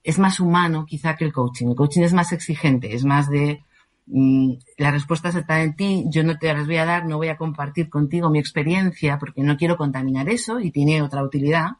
es 0.03 0.17
más 0.17 0.39
humano 0.39 0.85
quizá 0.87 1.15
que 1.15 1.25
el 1.25 1.33
coaching. 1.33 1.69
El 1.69 1.75
coaching 1.75 2.01
es 2.01 2.13
más 2.13 2.31
exigente, 2.31 2.93
es 2.95 3.05
más 3.05 3.29
de 3.29 3.63
las 4.77 4.93
respuestas 4.93 5.35
están 5.35 5.61
en 5.61 5.75
ti, 5.75 6.05
yo 6.09 6.23
no 6.23 6.37
te 6.37 6.53
las 6.53 6.65
voy 6.65 6.77
a 6.77 6.85
dar, 6.85 7.05
no 7.05 7.17
voy 7.17 7.29
a 7.29 7.37
compartir 7.37 7.89
contigo 7.89 8.29
mi 8.29 8.39
experiencia 8.39 9.17
porque 9.17 9.41
no 9.41 9.55
quiero 9.57 9.77
contaminar 9.77 10.27
eso 10.29 10.59
y 10.59 10.71
tiene 10.71 11.01
otra 11.01 11.23
utilidad. 11.23 11.77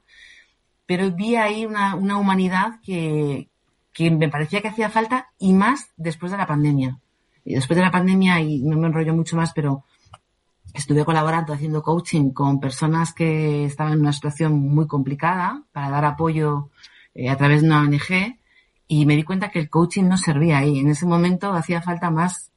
Pero 0.86 1.12
vi 1.12 1.36
ahí 1.36 1.66
una, 1.66 1.96
una 1.96 2.18
humanidad 2.18 2.80
que, 2.84 3.50
que 3.94 4.12
me 4.12 4.30
parecía 4.30 4.62
que 4.62 4.70
hacía 4.70 4.90
falta 4.90 5.28
y 5.38 5.54
más 5.54 5.92
después 5.98 6.32
de 6.32 6.38
la 6.38 6.48
pandemia. 6.48 7.00
Y 7.44 7.56
después 7.56 7.76
de 7.76 7.84
la 7.84 7.92
pandemia, 7.92 8.40
y 8.40 8.62
no 8.62 8.78
me 8.78 8.88
enrollo 8.88 9.14
mucho 9.14 9.36
más, 9.36 9.52
pero 9.54 9.84
estuve 10.74 11.04
colaborando 11.04 11.54
haciendo 11.54 11.82
coaching 11.82 12.32
con 12.32 12.60
personas 12.60 13.14
que 13.14 13.66
estaban 13.66 13.94
en 13.94 14.00
una 14.02 14.14
situación 14.14 14.54
muy 14.54 14.88
complicada 14.88 15.64
para 15.74 15.90
dar 15.90 16.06
apoyo 16.06 16.70
eh, 17.14 17.30
a 17.30 17.36
través 17.36 17.62
de 17.62 17.68
una 17.68 17.82
ONG 17.82 18.40
y 18.94 19.06
me 19.06 19.16
di 19.16 19.24
cuenta 19.24 19.52
que 19.52 19.60
el 19.60 19.70
coaching 19.70 20.04
no 20.04 20.18
servía 20.18 20.58
ahí. 20.58 20.80
En 20.80 20.90
ese 20.90 21.06
momento 21.06 21.54
hacía 21.54 21.82
falta 21.82 22.12
más 22.12 22.52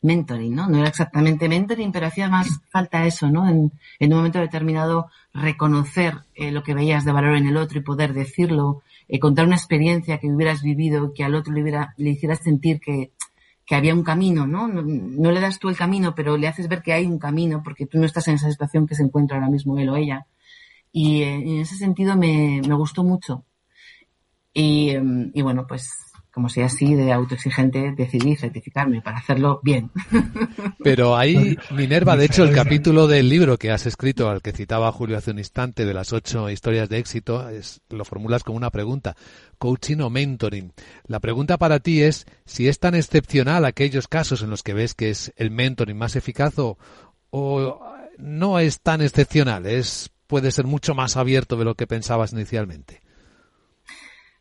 mentoring, 0.00 0.54
¿no? 0.54 0.66
No 0.66 0.78
era 0.78 0.88
exactamente 0.88 1.46
mentoring, 1.46 1.92
pero 1.92 2.06
hacía 2.06 2.30
más 2.30 2.62
falta 2.70 3.04
eso, 3.04 3.28
¿no? 3.30 3.46
En, 3.46 3.70
un 4.00 4.16
momento 4.16 4.38
determinado 4.38 5.10
reconocer 5.34 6.14
eh, 6.34 6.50
lo 6.52 6.62
que 6.62 6.72
veías 6.72 7.04
de 7.04 7.12
valor 7.12 7.36
en 7.36 7.46
el 7.46 7.58
otro 7.58 7.78
y 7.78 7.82
poder 7.82 8.14
decirlo, 8.14 8.82
eh, 9.08 9.18
contar 9.18 9.44
una 9.44 9.56
experiencia 9.56 10.16
que 10.16 10.28
hubieras 10.28 10.62
vivido, 10.62 11.12
que 11.12 11.22
al 11.22 11.34
otro 11.34 11.52
le, 11.52 11.60
hubiera, 11.60 11.92
le 11.98 12.08
hicieras 12.12 12.38
sentir 12.38 12.80
que, 12.80 13.10
que 13.66 13.74
había 13.74 13.92
un 13.92 14.04
camino, 14.04 14.46
¿no? 14.46 14.68
¿no? 14.68 14.80
¿no? 14.82 15.32
le 15.32 15.40
das 15.40 15.58
tú 15.58 15.68
el 15.68 15.76
camino, 15.76 16.14
pero 16.14 16.38
le 16.38 16.48
haces 16.48 16.66
ver 16.66 16.80
que 16.80 16.94
hay 16.94 17.04
un 17.04 17.18
camino 17.18 17.62
porque 17.62 17.84
tú 17.84 17.98
no 17.98 18.06
estás 18.06 18.26
en 18.28 18.36
esa 18.36 18.50
situación 18.50 18.86
que 18.86 18.94
se 18.94 19.02
encuentra 19.02 19.36
ahora 19.36 19.50
mismo 19.50 19.78
él 19.78 19.90
o 19.90 19.96
ella. 19.96 20.26
Y 20.92 21.24
eh, 21.24 21.34
en 21.34 21.60
ese 21.60 21.76
sentido 21.76 22.16
me, 22.16 22.62
me 22.66 22.74
gustó 22.74 23.04
mucho. 23.04 23.44
Y, 24.58 24.88
em, 24.88 25.30
y, 25.34 25.42
bueno, 25.42 25.66
pues 25.66 25.90
como 26.32 26.48
soy 26.48 26.62
así 26.62 26.94
de 26.94 27.12
autoexigente, 27.12 27.92
decidí 27.94 28.36
certificarme 28.36 29.02
para 29.02 29.18
hacerlo 29.18 29.60
bien. 29.62 29.90
Pero 30.82 31.14
ahí, 31.14 31.58
Minerva, 31.70 32.16
de 32.16 32.24
hecho, 32.24 32.42
el 32.42 32.54
capítulo 32.54 33.06
del 33.06 33.28
libro 33.28 33.58
que 33.58 33.70
has 33.70 33.84
escrito, 33.84 34.30
al 34.30 34.40
que 34.40 34.52
citaba 34.52 34.92
Julio 34.92 35.18
hace 35.18 35.30
un 35.30 35.38
instante, 35.38 35.84
de 35.84 35.92
las 35.92 36.14
ocho 36.14 36.48
historias 36.48 36.88
de 36.88 36.98
éxito, 36.98 37.50
es, 37.50 37.82
lo 37.90 38.06
formulas 38.06 38.44
como 38.44 38.56
una 38.56 38.70
pregunta. 38.70 39.14
¿Coaching 39.58 40.00
o 40.00 40.08
mentoring? 40.08 40.72
La 41.06 41.20
pregunta 41.20 41.58
para 41.58 41.80
ti 41.80 42.02
es 42.02 42.24
si 42.46 42.66
es 42.66 42.78
tan 42.78 42.94
excepcional 42.94 43.66
aquellos 43.66 44.08
casos 44.08 44.42
en 44.42 44.48
los 44.48 44.62
que 44.62 44.72
ves 44.72 44.94
que 44.94 45.10
es 45.10 45.34
el 45.36 45.50
mentoring 45.50 45.98
más 45.98 46.16
eficaz 46.16 46.58
o, 46.58 46.78
o 47.28 47.80
no 48.16 48.58
es 48.58 48.80
tan 48.80 49.02
excepcional, 49.02 49.66
es 49.66 50.10
puede 50.26 50.50
ser 50.50 50.66
mucho 50.66 50.94
más 50.94 51.18
abierto 51.18 51.56
de 51.56 51.64
lo 51.64 51.74
que 51.74 51.86
pensabas 51.86 52.32
inicialmente 52.32 53.05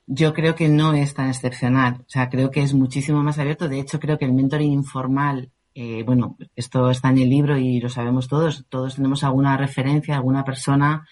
yo 0.08 0.34
creo 0.34 0.56
que 0.56 0.70
no 0.70 0.94
es 0.94 1.14
tan 1.14 1.30
excepcional. 1.30 2.02
O 2.02 2.10
sea, 2.10 2.30
creo 2.30 2.52
que 2.52 2.62
es 2.62 2.74
muchísimo 2.74 3.24
más 3.24 3.40
abierto. 3.40 3.68
De 3.68 3.80
hecho, 3.80 4.00
creo 4.00 4.18
que 4.18 4.26
el 4.26 4.34
mentoring 4.34 4.72
informal, 4.72 5.52
eh, 5.74 6.04
bueno, 6.04 6.38
esto 6.56 6.90
está 6.90 7.10
en 7.10 7.20
el 7.20 7.30
libro 7.30 7.58
y 7.58 7.80
lo 7.80 7.90
sabemos 7.90 8.28
todos. 8.28 8.66
Todos 8.70 8.96
tenemos 8.96 9.24
alguna 9.24 9.58
referencia, 9.58 10.16
alguna 10.16 10.44
persona 10.44 11.08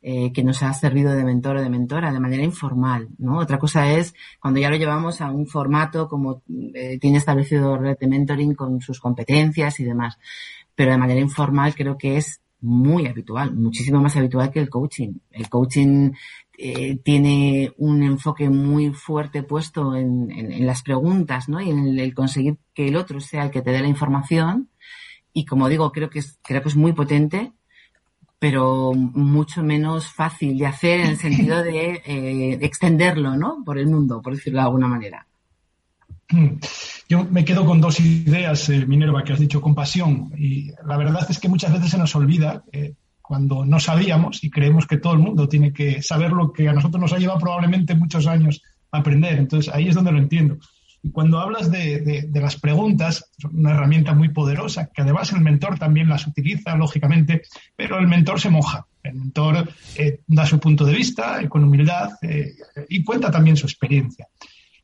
eh, 0.00 0.32
que 0.32 0.44
nos 0.44 0.62
ha 0.62 0.72
servido 0.74 1.12
de 1.12 1.24
mentor 1.24 1.56
o 1.56 1.60
de 1.60 1.68
mentora 1.68 2.12
de 2.12 2.20
manera 2.20 2.44
informal, 2.44 3.08
¿no? 3.18 3.38
Otra 3.38 3.58
cosa 3.58 3.92
es 3.92 4.14
cuando 4.40 4.60
ya 4.60 4.70
lo 4.70 4.76
llevamos 4.76 5.20
a 5.20 5.30
un 5.30 5.46
formato 5.46 6.08
como 6.08 6.42
eh, 6.72 6.98
tiene 7.00 7.18
establecido 7.18 7.76
Red 7.76 7.98
de 7.98 8.06
Mentoring 8.06 8.54
con 8.54 8.80
sus 8.80 9.00
competencias 9.00 9.80
y 9.80 9.84
demás. 9.84 10.16
Pero 10.76 10.92
de 10.92 10.98
manera 10.98 11.20
informal 11.20 11.74
creo 11.74 11.98
que 11.98 12.16
es 12.16 12.40
muy 12.60 13.06
habitual, 13.06 13.54
muchísimo 13.54 14.00
más 14.00 14.16
habitual 14.16 14.52
que 14.52 14.60
el 14.60 14.70
coaching. 14.70 15.14
El 15.32 15.48
coaching 15.48 16.12
eh, 16.60 16.98
tiene 17.04 17.72
un 17.76 18.02
enfoque 18.02 18.50
muy 18.50 18.90
fuerte 18.90 19.44
puesto 19.44 19.94
en, 19.94 20.66
las 20.66 20.82
preguntas, 20.82 21.48
¿no? 21.48 21.60
Y 21.60 21.70
en 21.70 21.96
el, 21.96 22.14
conseguir 22.14 22.56
que 22.74 22.88
el 22.88 22.96
otro 22.96 23.20
sea 23.20 23.44
el 23.44 23.52
que 23.52 23.62
te 23.62 23.70
dé 23.70 23.80
la 23.80 23.86
información. 23.86 24.68
Y 25.32 25.44
como 25.44 25.68
digo, 25.68 25.92
creo 25.92 26.10
que 26.10 26.18
es, 26.18 26.36
creo 26.42 26.60
que 26.60 26.68
es 26.68 26.74
muy 26.74 26.92
potente, 26.94 27.52
pero 28.40 28.92
mucho 28.92 29.62
menos 29.62 30.08
fácil 30.08 30.58
de 30.58 30.66
hacer 30.66 30.98
en 30.98 31.06
el 31.10 31.16
sentido 31.16 31.62
de, 31.62 32.02
eh, 32.04 32.56
de 32.56 32.66
extenderlo, 32.66 33.36
¿no? 33.36 33.62
Por 33.64 33.78
el 33.78 33.86
mundo, 33.86 34.20
por 34.20 34.34
decirlo 34.34 34.58
de 34.58 34.64
alguna 34.64 34.88
manera. 34.88 35.28
Yo 37.08 37.24
me 37.24 37.44
quedo 37.44 37.64
con 37.64 37.80
dos 37.80 38.00
ideas, 38.00 38.68
eh, 38.68 38.84
Minerva, 38.84 39.22
que 39.22 39.32
has 39.32 39.40
dicho, 39.40 39.60
compasión. 39.60 40.32
Y 40.36 40.72
la 40.84 40.96
verdad 40.96 41.24
es 41.30 41.38
que 41.38 41.48
muchas 41.48 41.72
veces 41.72 41.90
se 41.90 41.98
nos 41.98 42.16
olvida 42.16 42.64
cuando 43.28 43.66
no 43.66 43.78
sabíamos 43.78 44.42
y 44.42 44.48
creemos 44.48 44.86
que 44.86 44.96
todo 44.96 45.12
el 45.12 45.18
mundo 45.18 45.46
tiene 45.46 45.70
que 45.70 46.00
saber 46.00 46.32
lo 46.32 46.50
que 46.50 46.66
a 46.66 46.72
nosotros 46.72 46.98
nos 46.98 47.12
ha 47.12 47.18
llevado 47.18 47.38
probablemente 47.38 47.94
muchos 47.94 48.26
años 48.26 48.62
aprender. 48.90 49.38
Entonces 49.38 49.70
ahí 49.74 49.88
es 49.88 49.94
donde 49.94 50.12
lo 50.12 50.18
entiendo. 50.18 50.56
Y 51.02 51.10
cuando 51.10 51.38
hablas 51.38 51.70
de, 51.70 52.00
de, 52.00 52.22
de 52.22 52.40
las 52.40 52.58
preguntas, 52.58 53.30
son 53.38 53.58
una 53.58 53.72
herramienta 53.72 54.14
muy 54.14 54.30
poderosa, 54.30 54.88
que 54.94 55.02
además 55.02 55.30
el 55.32 55.42
mentor 55.42 55.78
también 55.78 56.08
las 56.08 56.26
utiliza, 56.26 56.74
lógicamente, 56.74 57.42
pero 57.76 57.98
el 57.98 58.08
mentor 58.08 58.40
se 58.40 58.48
moja. 58.48 58.86
El 59.02 59.16
mentor 59.16 59.68
eh, 59.96 60.20
da 60.26 60.46
su 60.46 60.58
punto 60.58 60.86
de 60.86 60.94
vista 60.94 61.42
eh, 61.42 61.50
con 61.50 61.64
humildad 61.64 62.12
eh, 62.22 62.54
y 62.88 63.04
cuenta 63.04 63.30
también 63.30 63.58
su 63.58 63.66
experiencia. 63.66 64.26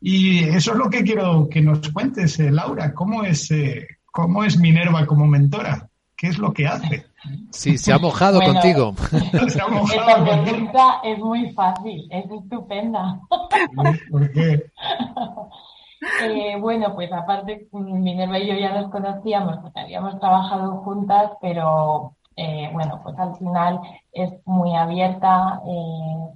Y 0.07 0.41
eso 0.41 0.73
es 0.73 0.79
lo 0.79 0.91
que 0.91 1.03
quiero 1.03 1.49
que 1.49 1.63
nos 1.63 1.89
cuentes, 1.89 2.39
eh, 2.39 2.51
Laura. 2.51 2.93
¿Cómo 2.93 3.25
es, 3.25 3.51
eh, 3.51 3.89
¿Cómo 4.13 4.45
es 4.45 4.59
Minerva 4.59 5.07
como 5.07 5.27
mentora? 5.27 5.89
¿Qué 6.17 6.29
es 6.29 6.39
lo 6.39 6.53
que 6.53 6.67
hace? 6.67 7.07
Sí, 7.51 7.79
se 7.79 7.93
ha 7.93 7.99
mojado 7.99 8.39
bueno, 8.39 8.55
contigo. 8.55 8.95
Se 9.49 9.61
ha 9.61 9.69
mojado 9.69 10.01
esta 10.01 10.25
pregunta 10.25 11.01
es 11.03 11.19
muy 11.19 11.53
fácil, 11.53 12.07
es 12.11 12.31
estupenda. 12.31 13.21
¿Por 14.11 14.33
qué? 14.33 14.67
Eh, 16.23 16.57
bueno, 16.61 16.95
pues 16.95 17.11
aparte, 17.13 17.67
Minerva 17.73 18.39
y 18.39 18.49
yo 18.49 18.55
ya 18.55 18.75
nos 18.75 18.91
conocíamos, 18.91 19.57
porque 19.59 19.81
habíamos 19.81 20.21
trabajado 20.21 20.77
juntas, 20.83 21.33
pero 21.41 22.15
eh, 22.37 22.69
bueno, 22.73 23.01
pues 23.03 23.17
al 23.19 23.37
final 23.37 23.81
es 24.13 24.33
muy 24.45 24.75
abierta, 24.75 25.61
eh, 25.67 26.29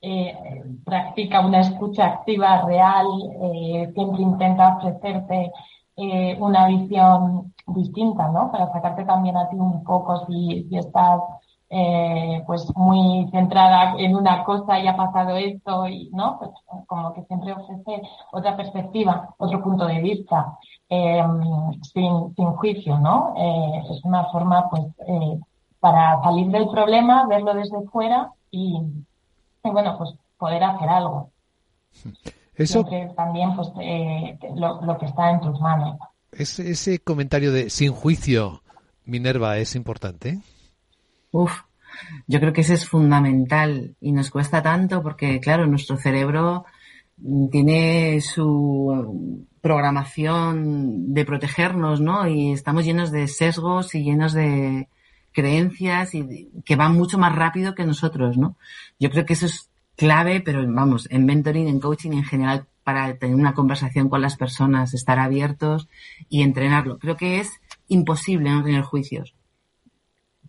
eh, 0.00 0.64
practica 0.84 1.40
una 1.40 1.60
escucha 1.60 2.06
activa 2.06 2.62
real, 2.62 3.06
siempre 3.94 4.22
intenta 4.22 4.76
ofrecerte 4.76 5.52
una 6.38 6.66
visión 6.68 7.51
distinta, 7.66 8.28
¿no? 8.28 8.50
Para 8.50 8.72
sacarte 8.72 9.04
también 9.04 9.36
a 9.36 9.48
ti 9.48 9.56
un 9.56 9.82
poco 9.84 10.26
si, 10.26 10.66
si 10.68 10.76
estás 10.76 11.20
eh, 11.74 12.42
pues 12.46 12.70
muy 12.76 13.26
centrada 13.30 13.94
en 13.96 14.14
una 14.14 14.44
cosa 14.44 14.78
y 14.78 14.86
ha 14.86 14.94
pasado 14.94 15.36
esto 15.36 15.88
y 15.88 16.10
no 16.12 16.38
pues 16.38 16.50
como 16.86 17.14
que 17.14 17.22
siempre 17.22 17.54
ofrece 17.54 18.02
otra 18.30 18.54
perspectiva 18.58 19.34
otro 19.38 19.62
punto 19.62 19.86
de 19.86 20.02
vista 20.02 20.58
eh, 20.90 21.24
sin, 21.80 22.34
sin, 22.36 22.52
juicio 22.56 22.98
no 22.98 23.32
eh, 23.38 23.84
es 23.90 24.04
una 24.04 24.24
forma 24.26 24.68
pues 24.68 24.84
para 25.80 26.20
salir 26.22 26.48
del 26.48 26.68
problema 26.68 27.26
verlo 27.26 27.54
desde 27.54 27.80
fuera 27.88 28.30
y, 28.50 28.78
y 29.64 29.70
bueno 29.70 29.96
pues 29.96 30.14
poder 30.36 30.62
hacer 30.64 30.90
algo. 30.90 31.30
Eso 32.54 32.84
Siempre 32.84 33.14
también 33.14 33.56
pues 33.56 33.72
lo, 34.56 34.82
lo, 34.82 34.98
que 34.98 35.06
está 35.06 35.30
en 35.30 35.40
tus 35.40 35.58
manos 35.58 35.96
ese, 36.32 36.70
ese 36.70 36.98
comentario 36.98 37.52
de 37.52 37.70
sin 37.70 37.92
juicio 37.92 38.62
Minerva 39.04 39.58
es 39.58 39.74
importante 39.74 40.40
Uf, 41.30 41.62
yo 42.26 42.40
creo 42.40 42.52
que 42.52 42.60
ese 42.60 42.74
es 42.74 42.88
fundamental 42.88 43.96
y 44.00 44.12
nos 44.12 44.30
cuesta 44.30 44.62
tanto 44.62 45.02
porque, 45.02 45.40
claro, 45.40 45.66
nuestro 45.66 45.96
cerebro 45.96 46.66
tiene 47.50 48.20
su 48.20 49.46
programación 49.60 51.14
de 51.14 51.24
protegernos, 51.24 52.00
¿no? 52.00 52.26
Y 52.26 52.52
estamos 52.52 52.84
llenos 52.84 53.10
de 53.10 53.28
sesgos 53.28 53.94
y 53.94 54.02
llenos 54.02 54.32
de 54.32 54.88
creencias 55.32 56.14
y 56.14 56.50
que 56.64 56.76
van 56.76 56.94
mucho 56.94 57.18
más 57.18 57.34
rápido 57.34 57.74
que 57.74 57.86
nosotros, 57.86 58.36
¿no? 58.36 58.56
Yo 58.98 59.10
creo 59.10 59.24
que 59.24 59.34
eso 59.34 59.46
es 59.46 59.70
clave, 59.96 60.40
pero 60.40 60.64
vamos, 60.70 61.06
en 61.10 61.24
mentoring, 61.24 61.68
en 61.68 61.80
coaching 61.80 62.12
en 62.12 62.24
general, 62.24 62.66
para 62.84 63.16
tener 63.16 63.36
una 63.36 63.54
conversación 63.54 64.08
con 64.08 64.22
las 64.22 64.36
personas, 64.36 64.94
estar 64.94 65.18
abiertos 65.18 65.88
y 66.28 66.42
entrenarlo. 66.42 66.98
Creo 66.98 67.16
que 67.16 67.40
es 67.40 67.60
imposible 67.88 68.50
no 68.50 68.62
tener 68.62 68.82
juicios 68.82 69.34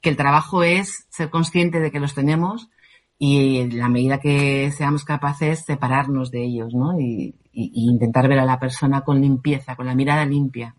que 0.04 0.10
el 0.10 0.18
trabajo 0.18 0.64
es 0.64 1.08
ser 1.10 1.30
consciente 1.30 1.80
de 1.80 1.90
que 1.90 2.02
los 2.02 2.14
tenemos 2.14 2.70
y 3.18 3.60
en 3.60 3.80
la 3.80 3.88
medida 3.88 4.20
que 4.20 4.70
seamos 4.72 5.06
capaces 5.06 5.64
separarnos 5.66 6.30
de 6.30 6.44
ellos, 6.44 6.74
¿no? 6.74 7.00
Y, 7.00 7.36
y, 7.54 7.72
y, 7.74 7.90
intentar 7.90 8.28
ver 8.28 8.40
a 8.40 8.46
la 8.46 8.60
persona 8.60 9.02
con 9.02 9.22
limpieza, 9.22 9.78
con 9.78 9.86
la 9.86 9.96
mirada 9.96 10.26
limpia. 10.26 10.76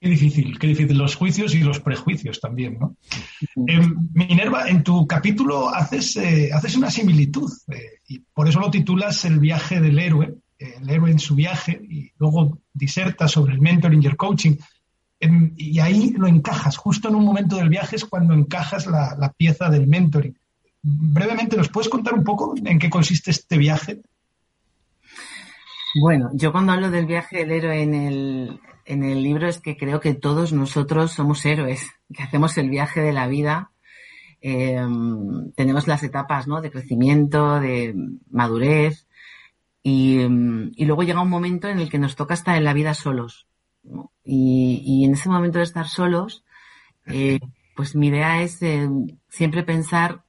Qué 0.00 0.08
difícil, 0.08 0.58
qué 0.58 0.66
difícil. 0.68 0.96
Los 0.96 1.14
juicios 1.14 1.54
y 1.54 1.60
los 1.60 1.80
prejuicios 1.80 2.40
también, 2.40 2.78
¿no? 2.78 2.96
Eh, 3.66 3.86
Minerva, 4.14 4.68
en 4.68 4.82
tu 4.82 5.06
capítulo 5.06 5.68
haces, 5.68 6.16
eh, 6.16 6.50
haces 6.54 6.74
una 6.76 6.90
similitud 6.90 7.52
eh, 7.68 7.98
y 8.08 8.18
por 8.18 8.48
eso 8.48 8.60
lo 8.60 8.70
titulas 8.70 9.24
El 9.26 9.38
viaje 9.38 9.78
del 9.78 9.98
héroe, 9.98 10.36
el 10.58 10.88
héroe 10.88 11.10
en 11.10 11.18
su 11.18 11.34
viaje, 11.34 11.80
y 11.86 12.10
luego 12.18 12.58
disertas 12.72 13.32
sobre 13.32 13.52
el 13.52 13.60
mentoring 13.60 14.02
y 14.02 14.06
el 14.06 14.16
coaching 14.16 14.56
y 15.56 15.78
ahí 15.80 16.14
lo 16.16 16.26
encajas, 16.26 16.78
justo 16.78 17.08
en 17.08 17.14
un 17.14 17.24
momento 17.24 17.56
del 17.56 17.68
viaje 17.68 17.96
es 17.96 18.04
cuando 18.06 18.32
encajas 18.32 18.86
la, 18.86 19.14
la 19.18 19.30
pieza 19.30 19.68
del 19.68 19.86
mentoring. 19.86 20.34
brevemente, 20.82 21.58
¿nos 21.58 21.68
puedes 21.68 21.90
contar 21.90 22.14
un 22.14 22.24
poco 22.24 22.54
en 22.64 22.78
qué 22.78 22.88
consiste 22.88 23.30
este 23.30 23.58
viaje? 23.58 24.00
Bueno, 26.00 26.30
yo 26.32 26.52
cuando 26.52 26.72
hablo 26.72 26.90
del 26.90 27.04
viaje 27.04 27.38
del 27.38 27.50
héroe 27.50 27.82
en 27.82 27.94
el, 27.94 28.60
en 28.90 29.04
el 29.04 29.22
libro 29.22 29.48
es 29.48 29.60
que 29.60 29.76
creo 29.76 30.00
que 30.00 30.14
todos 30.14 30.52
nosotros 30.52 31.12
somos 31.12 31.44
héroes, 31.46 31.90
que 32.12 32.22
hacemos 32.22 32.58
el 32.58 32.70
viaje 32.70 33.00
de 33.00 33.12
la 33.12 33.28
vida. 33.28 33.70
Eh, 34.40 34.84
tenemos 35.54 35.86
las 35.86 36.02
etapas 36.02 36.48
¿no? 36.48 36.60
de 36.60 36.70
crecimiento, 36.70 37.60
de 37.60 37.94
madurez, 38.30 39.06
y, 39.82 40.20
y, 40.20 40.84
luego 40.84 41.04
llega 41.04 41.22
un 41.22 41.30
momento 41.30 41.68
en 41.68 41.78
el 41.78 41.88
que 41.88 41.98
nos 41.98 42.16
toca 42.16 42.34
estar 42.34 42.56
en 42.56 42.64
la 42.64 42.74
vida 42.74 42.92
solos. 42.92 43.46
Y, 44.24 45.04
en 45.04 45.12
ese 45.12 45.28
momento 45.28 45.58
de 45.58 45.64
estar 45.64 45.88
solos, 45.88 46.44
eh, 47.06 47.40
pues 47.74 47.94
mi 47.94 48.08
idea 48.08 48.42
es 48.42 48.60
eh, 48.62 48.88
siempre 49.28 49.62
pensar 49.62 50.24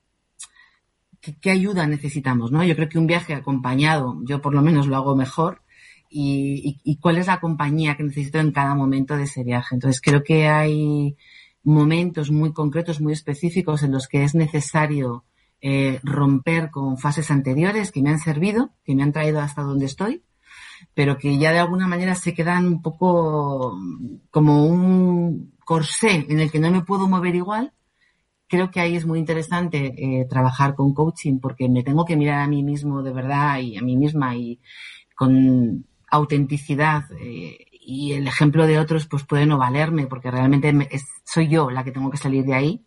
qué, 1.19 1.51
ayuda 1.51 1.85
necesitamos, 1.87 2.51
¿no? 2.51 2.63
Yo 2.63 2.75
creo 2.75 2.89
que 2.89 2.99
un 2.99 3.07
viaje 3.07 3.33
acompañado, 3.33 4.19
yo 4.23 4.41
por 4.41 4.53
lo 4.53 4.61
menos 4.61 4.87
lo 4.87 4.95
hago 4.95 5.15
mejor, 5.15 5.61
y, 6.11 6.79
y, 6.83 6.97
cuál 6.97 7.17
es 7.17 7.27
la 7.27 7.39
compañía 7.39 7.95
que 7.95 8.03
necesito 8.03 8.39
en 8.39 8.51
cada 8.51 8.75
momento 8.75 9.15
de 9.15 9.23
ese 9.23 9.43
viaje. 9.43 9.75
Entonces 9.75 10.01
creo 10.01 10.23
que 10.23 10.47
hay 10.47 11.15
momentos 11.63 12.31
muy 12.31 12.53
concretos, 12.53 13.01
muy 13.01 13.13
específicos 13.13 13.83
en 13.83 13.91
los 13.91 14.07
que 14.07 14.23
es 14.23 14.35
necesario 14.35 15.23
eh, 15.61 15.99
romper 16.03 16.69
con 16.69 16.97
fases 16.97 17.31
anteriores 17.31 17.91
que 17.91 18.01
me 18.01 18.09
han 18.09 18.19
servido, 18.19 18.71
que 18.83 18.95
me 18.95 19.03
han 19.03 19.13
traído 19.13 19.39
hasta 19.39 19.61
donde 19.61 19.85
estoy, 19.85 20.23
pero 20.93 21.17
que 21.17 21.37
ya 21.37 21.51
de 21.51 21.59
alguna 21.59 21.87
manera 21.87 22.15
se 22.15 22.33
quedan 22.33 22.65
un 22.67 22.81
poco 22.81 23.77
como 24.31 24.65
un 24.65 25.53
corsé 25.63 26.25
en 26.27 26.39
el 26.39 26.51
que 26.51 26.59
no 26.59 26.71
me 26.71 26.81
puedo 26.81 27.07
mover 27.07 27.35
igual 27.35 27.73
creo 28.51 28.69
que 28.69 28.81
ahí 28.81 28.97
es 28.97 29.05
muy 29.05 29.17
interesante 29.17 29.93
eh, 29.95 30.25
trabajar 30.25 30.75
con 30.75 30.93
coaching 30.93 31.39
porque 31.39 31.69
me 31.69 31.83
tengo 31.83 32.03
que 32.03 32.17
mirar 32.17 32.41
a 32.41 32.47
mí 32.47 32.63
mismo 32.63 33.01
de 33.01 33.13
verdad 33.13 33.59
y 33.59 33.77
a 33.77 33.81
mí 33.81 33.95
misma 33.95 34.35
y 34.35 34.59
con 35.15 35.85
autenticidad 36.11 37.05
eh, 37.19 37.65
y 37.71 38.13
el 38.13 38.27
ejemplo 38.27 38.67
de 38.67 38.77
otros 38.77 39.07
pues 39.07 39.23
puede 39.23 39.45
no 39.47 39.57
valerme 39.57 40.05
porque 40.05 40.29
realmente 40.29 40.73
soy 41.23 41.47
yo 41.47 41.71
la 41.71 41.83
que 41.83 41.91
tengo 41.91 42.11
que 42.11 42.17
salir 42.17 42.45
de 42.45 42.53
ahí 42.53 42.81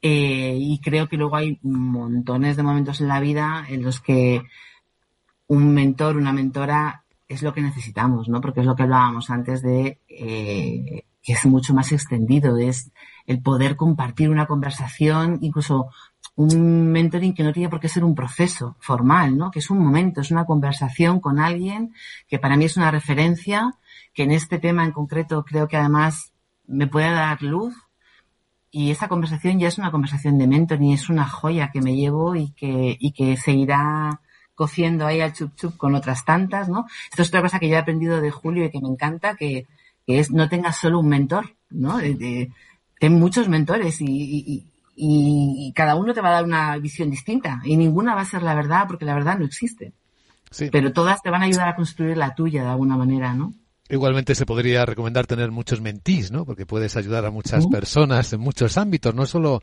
eh, 0.00 0.56
y 0.58 0.80
creo 0.80 1.08
que 1.08 1.18
luego 1.18 1.36
hay 1.36 1.58
montones 1.62 2.56
de 2.56 2.62
momentos 2.62 3.00
en 3.02 3.08
la 3.08 3.20
vida 3.20 3.66
en 3.68 3.82
los 3.82 4.00
que 4.00 4.42
un 5.46 5.74
mentor, 5.74 6.16
una 6.16 6.32
mentora 6.32 7.04
es 7.28 7.42
lo 7.42 7.52
que 7.52 7.60
necesitamos, 7.60 8.28
¿no? 8.28 8.40
Porque 8.40 8.60
es 8.60 8.66
lo 8.66 8.74
que 8.74 8.84
hablábamos 8.84 9.28
antes 9.30 9.62
de 9.62 9.98
que 11.22 11.32
es 11.32 11.44
mucho 11.46 11.74
más 11.74 11.92
extendido, 11.92 12.56
es 12.56 12.92
el 13.26 13.42
poder 13.42 13.76
compartir 13.76 14.30
una 14.30 14.46
conversación, 14.46 15.38
incluso 15.42 15.90
un 16.40 16.90
mentoring 16.90 17.34
que 17.34 17.42
no 17.42 17.52
tiene 17.52 17.68
por 17.68 17.80
qué 17.80 17.88
ser 17.88 18.02
un 18.02 18.14
proceso 18.14 18.74
formal, 18.80 19.36
¿no? 19.36 19.50
Que 19.50 19.58
es 19.58 19.68
un 19.68 19.78
momento, 19.78 20.22
es 20.22 20.30
una 20.30 20.46
conversación 20.46 21.20
con 21.20 21.38
alguien 21.38 21.92
que 22.28 22.38
para 22.38 22.56
mí 22.56 22.64
es 22.64 22.78
una 22.78 22.90
referencia, 22.90 23.74
que 24.14 24.22
en 24.22 24.30
este 24.30 24.58
tema 24.58 24.84
en 24.84 24.92
concreto 24.92 25.44
creo 25.44 25.68
que 25.68 25.76
además 25.76 26.32
me 26.66 26.86
puede 26.86 27.10
dar 27.10 27.42
luz. 27.42 27.74
Y 28.70 28.90
esa 28.90 29.08
conversación 29.08 29.58
ya 29.58 29.68
es 29.68 29.78
una 29.78 29.90
conversación 29.90 30.38
de 30.38 30.46
mentoring, 30.46 30.92
es 30.92 31.10
una 31.10 31.28
joya 31.28 31.70
que 31.72 31.82
me 31.82 31.94
llevo 31.94 32.34
y 32.36 32.52
que, 32.52 32.96
y 32.98 33.12
que 33.12 33.36
seguirá 33.36 34.20
cociendo 34.54 35.06
ahí 35.06 35.20
al 35.20 35.32
chup 35.34 35.54
chup 35.56 35.76
con 35.76 35.94
otras 35.94 36.24
tantas, 36.24 36.68
¿no? 36.68 36.86
Esto 37.10 37.22
es 37.22 37.28
otra 37.28 37.42
cosa 37.42 37.58
que 37.58 37.68
yo 37.68 37.74
he 37.74 37.78
aprendido 37.78 38.20
de 38.20 38.30
Julio 38.30 38.64
y 38.64 38.70
que 38.70 38.80
me 38.80 38.88
encanta, 38.88 39.34
que, 39.34 39.66
que 40.06 40.20
es 40.20 40.30
no 40.30 40.48
tengas 40.48 40.76
solo 40.76 41.00
un 41.00 41.08
mentor, 41.08 41.56
¿no? 41.68 41.98
de, 41.98 42.50
ten 43.00 43.18
muchos 43.18 43.48
mentores 43.48 44.00
y, 44.00 44.69
cada 45.74 45.96
uno 45.96 46.12
te 46.14 46.20
va 46.20 46.28
a 46.28 46.32
dar 46.32 46.44
una 46.44 46.76
visión 46.78 47.10
distinta 47.10 47.60
y 47.64 47.76
ninguna 47.76 48.14
va 48.14 48.22
a 48.22 48.26
ser 48.26 48.42
la 48.42 48.54
verdad 48.54 48.84
porque 48.86 49.04
la 49.04 49.14
verdad 49.14 49.38
no 49.38 49.44
existe. 49.44 49.92
Pero 50.72 50.92
todas 50.92 51.22
te 51.22 51.30
van 51.30 51.42
a 51.42 51.46
ayudar 51.46 51.68
a 51.68 51.76
construir 51.76 52.16
la 52.16 52.34
tuya 52.34 52.62
de 52.62 52.68
alguna 52.70 52.96
manera, 52.96 53.34
¿no? 53.34 53.54
Igualmente 53.90 54.36
se 54.36 54.46
podría 54.46 54.86
recomendar 54.86 55.26
tener 55.26 55.50
muchos 55.50 55.80
mentís, 55.80 56.30
¿no? 56.30 56.44
Porque 56.44 56.64
puedes 56.64 56.96
ayudar 56.96 57.24
a 57.24 57.32
muchas 57.32 57.66
personas 57.66 58.32
en 58.32 58.38
muchos 58.38 58.78
ámbitos, 58.78 59.16
no 59.16 59.26
solo 59.26 59.62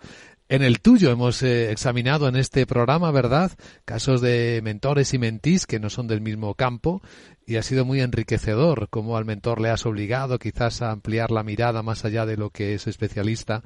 en 0.50 0.64
el 0.64 0.82
tuyo. 0.82 1.12
Hemos 1.12 1.42
eh, 1.44 1.72
examinado 1.72 2.28
en 2.28 2.36
este 2.36 2.66
programa, 2.66 3.10
¿verdad? 3.12 3.54
Casos 3.86 4.20
de 4.20 4.60
mentores 4.64 5.14
y 5.14 5.18
mentís 5.18 5.66
que 5.66 5.80
no 5.80 5.90
son 5.90 6.08
del 6.08 6.20
mismo 6.20 6.56
campo 6.56 7.02
y 7.46 7.56
ha 7.56 7.64
sido 7.64 7.86
muy 7.86 8.02
enriquecedor 8.02 8.90
cómo 8.90 9.16
al 9.16 9.24
mentor 9.24 9.62
le 9.62 9.70
has 9.70 9.86
obligado 9.86 10.40
quizás 10.40 10.82
a 10.82 10.92
ampliar 10.92 11.32
la 11.32 11.44
mirada 11.44 11.82
más 11.82 12.04
allá 12.04 12.26
de 12.26 12.36
lo 12.36 12.50
que 12.50 12.74
es 12.74 12.88
especialista 12.88 13.64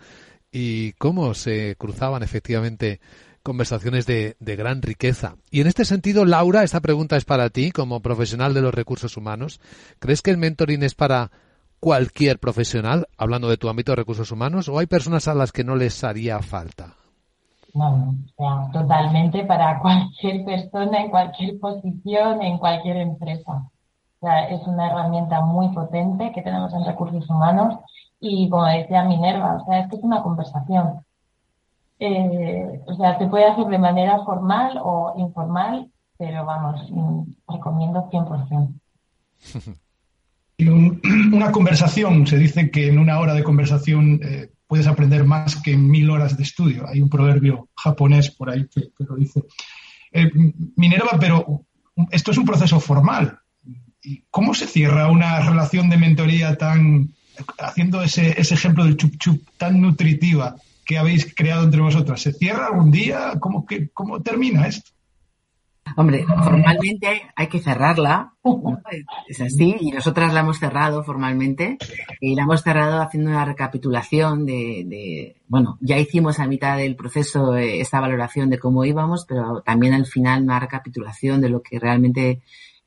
y 0.52 0.94
cómo 0.94 1.34
se 1.34 1.76
cruzaban 1.78 2.24
efectivamente 2.24 3.00
conversaciones 3.44 4.06
de, 4.06 4.36
gran 4.40 4.82
riqueza. 4.82 5.36
Y 5.50 5.62
en 5.62 5.68
este 5.68 5.86
sentido, 5.86 6.26
Laura, 6.26 6.64
esta 6.64 6.80
pregunta 6.80 7.16
es 7.16 7.26
para 7.26 7.50
ti 7.50 7.72
como 7.72 8.02
profesional 8.02 8.54
de 8.54 8.62
los 8.62 8.74
recursos 8.74 9.18
humanos. 9.18 9.60
¿Crees 10.00 10.22
que 10.22 10.32
el 10.32 10.38
mentoring 10.38 10.84
es 10.84 10.94
para 10.94 11.32
cualquier 11.80 12.40
profesional, 12.40 13.08
hablando 13.18 13.50
de 13.50 13.58
tu 13.58 13.70
ámbito 13.70 13.94
de 13.94 13.98
recursos 13.98 14.32
humanos, 14.32 14.70
o 14.70 14.78
hay 14.78 14.86
personas 14.86 15.28
a 15.28 15.34
las 15.34 15.52
que 15.52 15.64
no 15.64 15.76
les 15.76 16.04
haría 16.04 16.40
falta? 16.40 16.94
No, 17.74 18.16
o 18.36 18.70
sea, 18.72 18.72
totalmente 18.72 19.44
para 19.46 19.80
cualquier 19.82 20.46
persona, 20.46 21.02
en 21.02 21.10
cualquier 21.10 21.60
posición, 21.60 22.42
en 22.44 22.58
cualquier 22.60 22.98
empresa. 22.98 23.52
O 24.20 24.28
sea, 24.28 24.50
es 24.50 24.62
una 24.68 24.88
herramienta 24.88 25.42
muy 25.42 25.70
potente 25.70 26.32
que 26.36 26.44
tenemos 26.44 26.72
en 26.74 26.86
recursos 26.86 27.28
humanos 27.28 27.80
y 28.22 28.48
como 28.50 28.66
decía 28.66 29.04
Minerva, 29.04 29.56
o 29.56 29.66
sea, 29.66 29.80
es 29.80 29.90
que 29.90 29.96
es 29.98 30.04
una 30.04 30.22
conversación. 30.22 31.04
Eh, 32.00 32.80
o 32.86 32.96
sea, 32.96 33.18
se 33.18 33.26
puede 33.26 33.46
hacer 33.46 33.66
de 33.66 33.80
manera 33.80 34.24
formal 34.24 34.80
o 34.82 35.16
informal, 35.18 35.90
pero 36.18 36.46
vamos, 36.46 36.82
recomiendo 37.48 38.10
100%. 38.12 38.74
una 41.34 41.52
conversación, 41.52 42.28
se 42.28 42.38
dice 42.38 42.70
que 42.70 42.88
en 42.88 43.00
una 43.00 43.20
hora 43.20 43.34
de 43.34 43.44
conversación 43.44 44.20
eh, 44.24 44.52
puedes 44.68 44.86
aprender 44.86 45.24
más 45.24 45.56
que 45.56 45.74
en 45.74 45.90
mil 45.90 46.12
horas 46.12 46.38
de 46.38 46.44
estudio. 46.44 46.88
Hay 46.88 47.02
un 47.02 47.10
proverbio 47.10 47.70
japonés 47.76 48.30
por 48.30 48.52
ahí 48.52 48.68
que, 48.68 48.92
lo 49.00 49.16
dice. 49.16 49.44
Eh, 50.12 50.30
Minerva, 50.76 51.18
pero 51.20 51.66
esto 52.12 52.30
es 52.30 52.38
un 52.38 52.46
proceso 52.46 52.80
formal. 52.80 53.40
¿Cómo 54.30 54.54
se 54.54 54.68
cierra 54.68 55.10
una 55.10 55.40
relación 55.40 55.90
de 55.90 55.98
mentoría 55.98 56.56
tan, 56.56 57.14
haciendo 57.60 58.02
ese, 58.02 58.40
ese 58.40 58.54
ejemplo 58.54 58.84
del 58.84 58.98
chup 58.98 59.18
chup 59.18 59.48
tan 59.58 59.82
nutritiva 59.82 60.56
que 60.86 60.98
habéis 60.98 61.34
creado 61.34 61.64
entre 61.64 61.82
vosotras? 61.82 62.22
¿Se 62.22 62.34
cierra 62.34 62.68
algún 62.68 62.92
día? 62.92 63.34
¿Cómo, 63.40 63.66
que, 63.66 63.90
cómo 63.90 64.22
termina 64.22 64.68
esto? 64.68 64.92
Hombre, 65.98 66.26
formalmente 66.26 67.22
hay 67.36 67.48
que 67.48 67.60
cerrarla, 67.60 68.34
es 69.28 69.42
así, 69.42 69.76
y 69.80 69.92
nosotras 69.92 70.34
la 70.34 70.42
hemos 70.42 70.58
cerrado 70.60 71.04
formalmente, 71.04 71.78
y 72.20 72.36
la 72.36 72.44
hemos 72.44 72.62
cerrado 72.62 73.02
haciendo 73.02 73.30
una 73.30 73.44
recapitulación 73.46 74.46
de, 74.46 74.84
de 74.86 75.36
bueno, 75.48 75.78
ya 75.82 75.98
hicimos 75.98 76.40
a 76.40 76.48
mitad 76.48 76.78
del 76.78 76.96
proceso 76.96 77.58
eh, 77.58 77.82
esta 77.82 78.00
valoración 78.00 78.50
de 78.50 78.60
cómo 78.60 78.86
íbamos, 78.86 79.26
pero 79.26 79.62
también 79.66 79.94
al 79.94 80.06
final 80.06 80.44
una 80.44 80.60
recapitulación 80.60 81.42
de 81.42 81.50
lo 81.50 81.62
que 81.62 81.80
realmente 81.80 82.42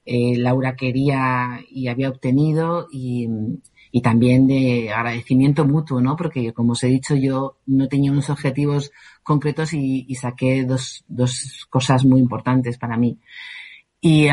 eh, 0.04 0.36
Laura 0.36 0.76
quería 0.76 1.60
y 1.70 1.88
había 1.88 2.10
obtenido 2.10 2.88
y, 2.90 3.28
también 4.02 4.48
de 4.48 4.92
agradecimiento 4.92 5.64
mutuo, 5.64 6.00
¿no? 6.00 6.16
Porque, 6.16 6.52
como 6.52 6.72
os 6.72 6.82
he 6.82 6.88
dicho, 6.88 7.14
yo 7.14 7.58
no 7.66 7.86
tenía 7.88 8.10
unos 8.10 8.28
objetivos 8.28 8.90
concretos 9.22 9.72
y, 9.72 10.12
saqué 10.16 10.64
dos, 10.64 11.04
dos, 11.06 11.66
cosas 11.70 12.04
muy 12.04 12.20
importantes 12.20 12.76
para 12.76 12.96
mí. 12.96 13.18
Y, 14.00 14.28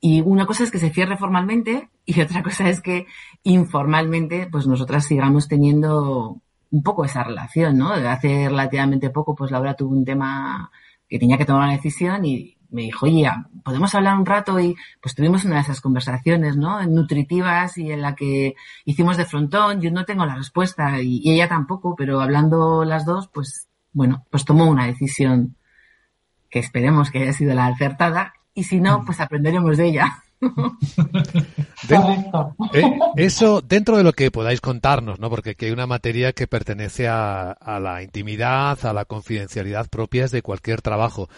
y 0.00 0.20
una 0.22 0.46
cosa 0.46 0.64
es 0.64 0.70
que 0.70 0.78
se 0.78 0.90
cierre 0.90 1.16
formalmente 1.16 1.90
y 2.06 2.20
otra 2.22 2.42
cosa 2.42 2.68
es 2.68 2.80
que 2.80 3.06
informalmente, 3.44 4.48
pues 4.50 4.66
nosotras 4.66 5.04
sigamos 5.06 5.46
teniendo 5.46 6.40
un 6.70 6.82
poco 6.82 7.04
esa 7.04 7.22
relación, 7.24 7.78
¿no? 7.78 7.92
Hace 7.92 8.48
relativamente 8.48 9.10
poco, 9.10 9.34
pues 9.34 9.50
Laura 9.50 9.74
tuvo 9.74 9.96
un 9.96 10.04
tema 10.04 10.70
que 11.08 11.18
tenía 11.18 11.38
que 11.38 11.44
tomar 11.44 11.64
una 11.64 11.72
decisión 11.72 12.24
y 12.24 12.57
me 12.70 12.82
dijo, 12.82 13.06
oye, 13.06 13.30
¿podemos 13.64 13.94
hablar 13.94 14.18
un 14.18 14.26
rato? 14.26 14.58
Y 14.60 14.76
pues 15.00 15.14
tuvimos 15.14 15.44
una 15.44 15.56
de 15.56 15.62
esas 15.62 15.80
conversaciones, 15.80 16.56
¿no? 16.56 16.84
Nutritivas 16.86 17.78
y 17.78 17.90
en 17.92 18.02
la 18.02 18.14
que 18.14 18.54
hicimos 18.84 19.16
de 19.16 19.24
frontón. 19.24 19.80
Yo 19.80 19.90
no 19.90 20.04
tengo 20.04 20.26
la 20.26 20.34
respuesta 20.34 21.00
y, 21.00 21.22
ella 21.30 21.48
tampoco, 21.48 21.94
pero 21.96 22.20
hablando 22.20 22.84
las 22.84 23.04
dos, 23.04 23.28
pues 23.28 23.68
bueno, 23.92 24.26
pues 24.30 24.44
tomó 24.44 24.66
una 24.66 24.86
decisión 24.86 25.56
que 26.50 26.58
esperemos 26.58 27.10
que 27.10 27.22
haya 27.22 27.32
sido 27.32 27.54
la 27.54 27.66
acertada 27.66 28.34
y 28.54 28.64
si 28.64 28.80
no, 28.80 29.04
pues 29.04 29.20
aprenderemos 29.20 29.76
de 29.76 29.86
ella. 29.86 30.22
Eh, 32.74 32.98
eso 33.16 33.62
dentro 33.62 33.96
de 33.96 34.02
lo 34.02 34.12
que 34.12 34.30
podáis 34.30 34.60
contarnos, 34.60 35.18
¿no? 35.18 35.30
Porque 35.30 35.50
aquí 35.50 35.66
hay 35.66 35.70
una 35.70 35.86
materia 35.86 36.32
que 36.32 36.46
pertenece 36.46 37.08
a, 37.08 37.52
a 37.52 37.80
la 37.80 38.02
intimidad, 38.02 38.84
a 38.84 38.92
la 38.92 39.04
confidencialidad 39.04 39.88
propias 39.88 40.30
de 40.30 40.42
cualquier 40.42 40.82
trabajo. 40.82 41.28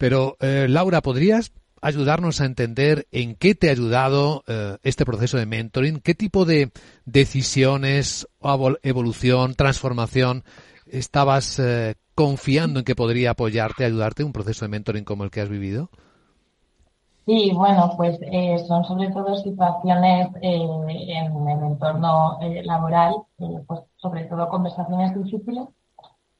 Pero, 0.00 0.38
eh, 0.40 0.66
Laura, 0.66 1.02
¿podrías 1.02 1.52
ayudarnos 1.82 2.40
a 2.40 2.46
entender 2.46 3.06
en 3.12 3.34
qué 3.34 3.54
te 3.54 3.68
ha 3.68 3.72
ayudado 3.72 4.44
eh, 4.48 4.78
este 4.82 5.04
proceso 5.04 5.36
de 5.36 5.44
mentoring? 5.44 6.00
¿Qué 6.00 6.14
tipo 6.14 6.46
de 6.46 6.72
decisiones, 7.04 8.26
evolución, 8.82 9.54
transformación 9.56 10.44
estabas 10.86 11.58
eh, 11.58 11.96
confiando 12.14 12.78
en 12.78 12.86
que 12.86 12.96
podría 12.96 13.32
apoyarte, 13.32 13.84
ayudarte 13.84 14.24
un 14.24 14.32
proceso 14.32 14.64
de 14.64 14.70
mentoring 14.70 15.04
como 15.04 15.24
el 15.24 15.30
que 15.30 15.42
has 15.42 15.50
vivido? 15.50 15.90
Sí, 17.26 17.52
bueno, 17.54 17.92
pues 17.98 18.18
eh, 18.22 18.56
son 18.66 18.82
sobre 18.84 19.10
todo 19.10 19.36
situaciones 19.36 20.28
en 20.40 20.88
el 20.88 21.62
entorno 21.62 22.38
laboral, 22.64 23.16
pues 23.66 23.80
sobre 23.96 24.24
todo 24.24 24.48
conversaciones 24.48 25.14
difíciles 25.14 25.68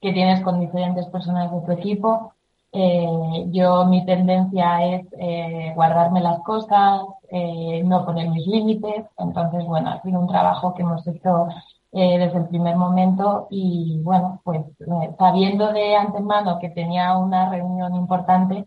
que 0.01 0.15
tienes 0.15 0.41
con 0.41 0.61
diferentes 0.61 1.05
personas 1.09 1.53
de 1.53 1.61
tu 1.61 1.73
equipo. 1.73 2.33
Yo 2.73 3.85
mi 3.87 4.05
tendencia 4.07 4.85
es 4.85 5.07
guardarme 5.75 6.21
las 6.21 6.41
cosas, 6.41 7.03
no 7.85 8.05
poner 8.05 8.29
mis 8.29 8.47
límites. 8.47 9.05
Entonces, 9.19 9.65
bueno, 9.65 9.91
ha 9.91 10.03
sido 10.03 10.21
un 10.21 10.29
trabajo 10.29 10.75
que 10.75 10.83
hemos 10.83 11.07
hecho 11.07 11.49
desde 11.93 12.39
el 12.39 12.49
primer 12.49 12.77
momento 12.77 13.49
y 13.51 14.01
bueno, 14.03 14.41
pues 14.45 14.65
sabiendo 15.19 15.73
de 15.73 15.97
antemano 15.97 16.59
que 16.61 16.71
tenía 16.71 17.17
una 17.17 17.51
reunión 17.51 17.95
importante, 17.97 18.67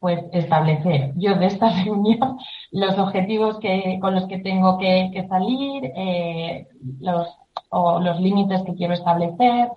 pues 0.00 0.24
establecer 0.32 1.12
yo 1.16 1.34
de 1.36 1.46
esta 1.46 1.70
reunión 1.84 2.38
los 2.70 2.98
objetivos 2.98 3.58
que, 3.58 3.98
con 4.00 4.14
los 4.14 4.26
que 4.26 4.38
tengo 4.38 4.78
que, 4.78 5.26
salir, 5.28 5.92
eh, 5.96 6.68
los, 7.00 7.28
o 7.70 8.00
los 8.00 8.20
límites 8.20 8.62
que 8.62 8.74
quiero 8.74 8.94
establecer, 8.94 9.68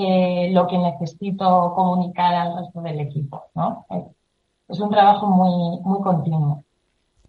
eh, 0.00 0.50
lo 0.52 0.68
que 0.68 0.78
necesito 0.78 1.72
comunicar 1.74 2.32
al 2.32 2.56
resto 2.56 2.80
del 2.82 3.00
equipo, 3.00 3.46
¿no? 3.56 3.84
Es 4.68 4.78
un 4.78 4.90
trabajo 4.90 5.26
muy, 5.26 5.80
muy 5.82 6.00
continuo. 6.02 6.64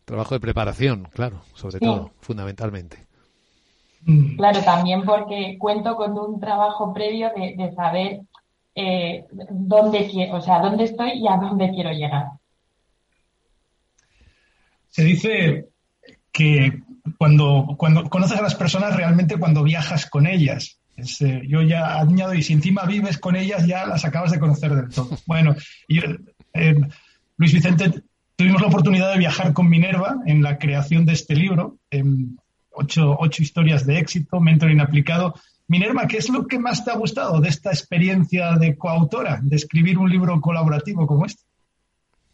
Trabajo 0.06 0.36
de 0.36 0.40
preparación, 0.40 1.08
claro, 1.12 1.42
sobre 1.56 1.80
todo, 1.80 2.12
fundamentalmente. 2.20 3.08
Claro, 4.38 4.62
también 4.62 5.04
porque 5.04 5.58
cuento 5.58 5.96
con 5.96 6.18
un 6.18 6.40
trabajo 6.40 6.94
previo 6.94 7.32
de, 7.36 7.72
saber 7.76 8.22
eh, 8.76 9.26
dónde 9.50 10.08
quiero, 10.08 10.38
o 10.38 10.42
sea, 10.42 10.60
dónde 10.60 10.84
estoy 10.84 11.14
y 11.14 11.28
a 11.28 11.38
dónde 11.38 11.72
quiero 11.72 11.92
llegar. 11.92 12.28
Se 14.90 15.04
dice 15.04 15.70
que 16.32 16.84
cuando, 17.18 17.76
cuando 17.78 18.08
conoces 18.10 18.38
a 18.38 18.44
las 18.44 18.54
personas 18.56 18.96
realmente 18.96 19.40
cuando 19.40 19.64
viajas 19.64 20.08
con 20.08 20.28
ellas. 20.28 20.79
Eh, 21.22 21.42
yo 21.48 21.62
ya 21.62 22.00
añado, 22.00 22.34
y 22.34 22.44
si 22.44 22.54
encima 22.54 22.86
vives 22.86 23.18
con 23.18 23.36
ellas, 23.36 23.66
ya 23.66 23.86
las 23.86 24.06
acabas 24.06 24.32
de 24.32 24.40
conocer 24.40 24.76
del 24.76 24.90
todo. 24.90 25.18
Bueno, 25.26 25.56
eh, 25.88 26.76
Luis 27.38 27.54
Vicente, 27.54 28.04
tuvimos 28.36 28.62
la 28.62 28.68
oportunidad 28.68 29.12
de 29.12 29.20
viajar 29.20 29.54
con 29.54 29.70
Minerva 29.70 30.18
en 30.26 30.42
la 30.42 30.58
creación 30.58 31.06
de 31.06 31.14
este 31.14 31.36
libro, 31.36 31.78
ocho, 32.72 33.18
ocho 33.20 33.44
historias 33.44 33.86
de 33.86 34.00
éxito, 34.00 34.40
mentoring 34.40 34.82
aplicado. 34.82 35.36
Minerva, 35.68 36.08
¿qué 36.08 36.18
es 36.18 36.30
lo 36.30 36.48
que 36.48 36.58
más 36.58 36.84
te 36.84 36.92
ha 36.92 36.96
gustado 36.96 37.40
de 37.40 37.50
esta 37.50 37.70
experiencia 37.70 38.54
de 38.54 38.76
coautora, 38.76 39.40
de 39.44 39.56
escribir 39.56 40.00
un 40.00 40.10
libro 40.10 40.42
colaborativo 40.42 41.06
como 41.06 41.26
este? 41.26 41.44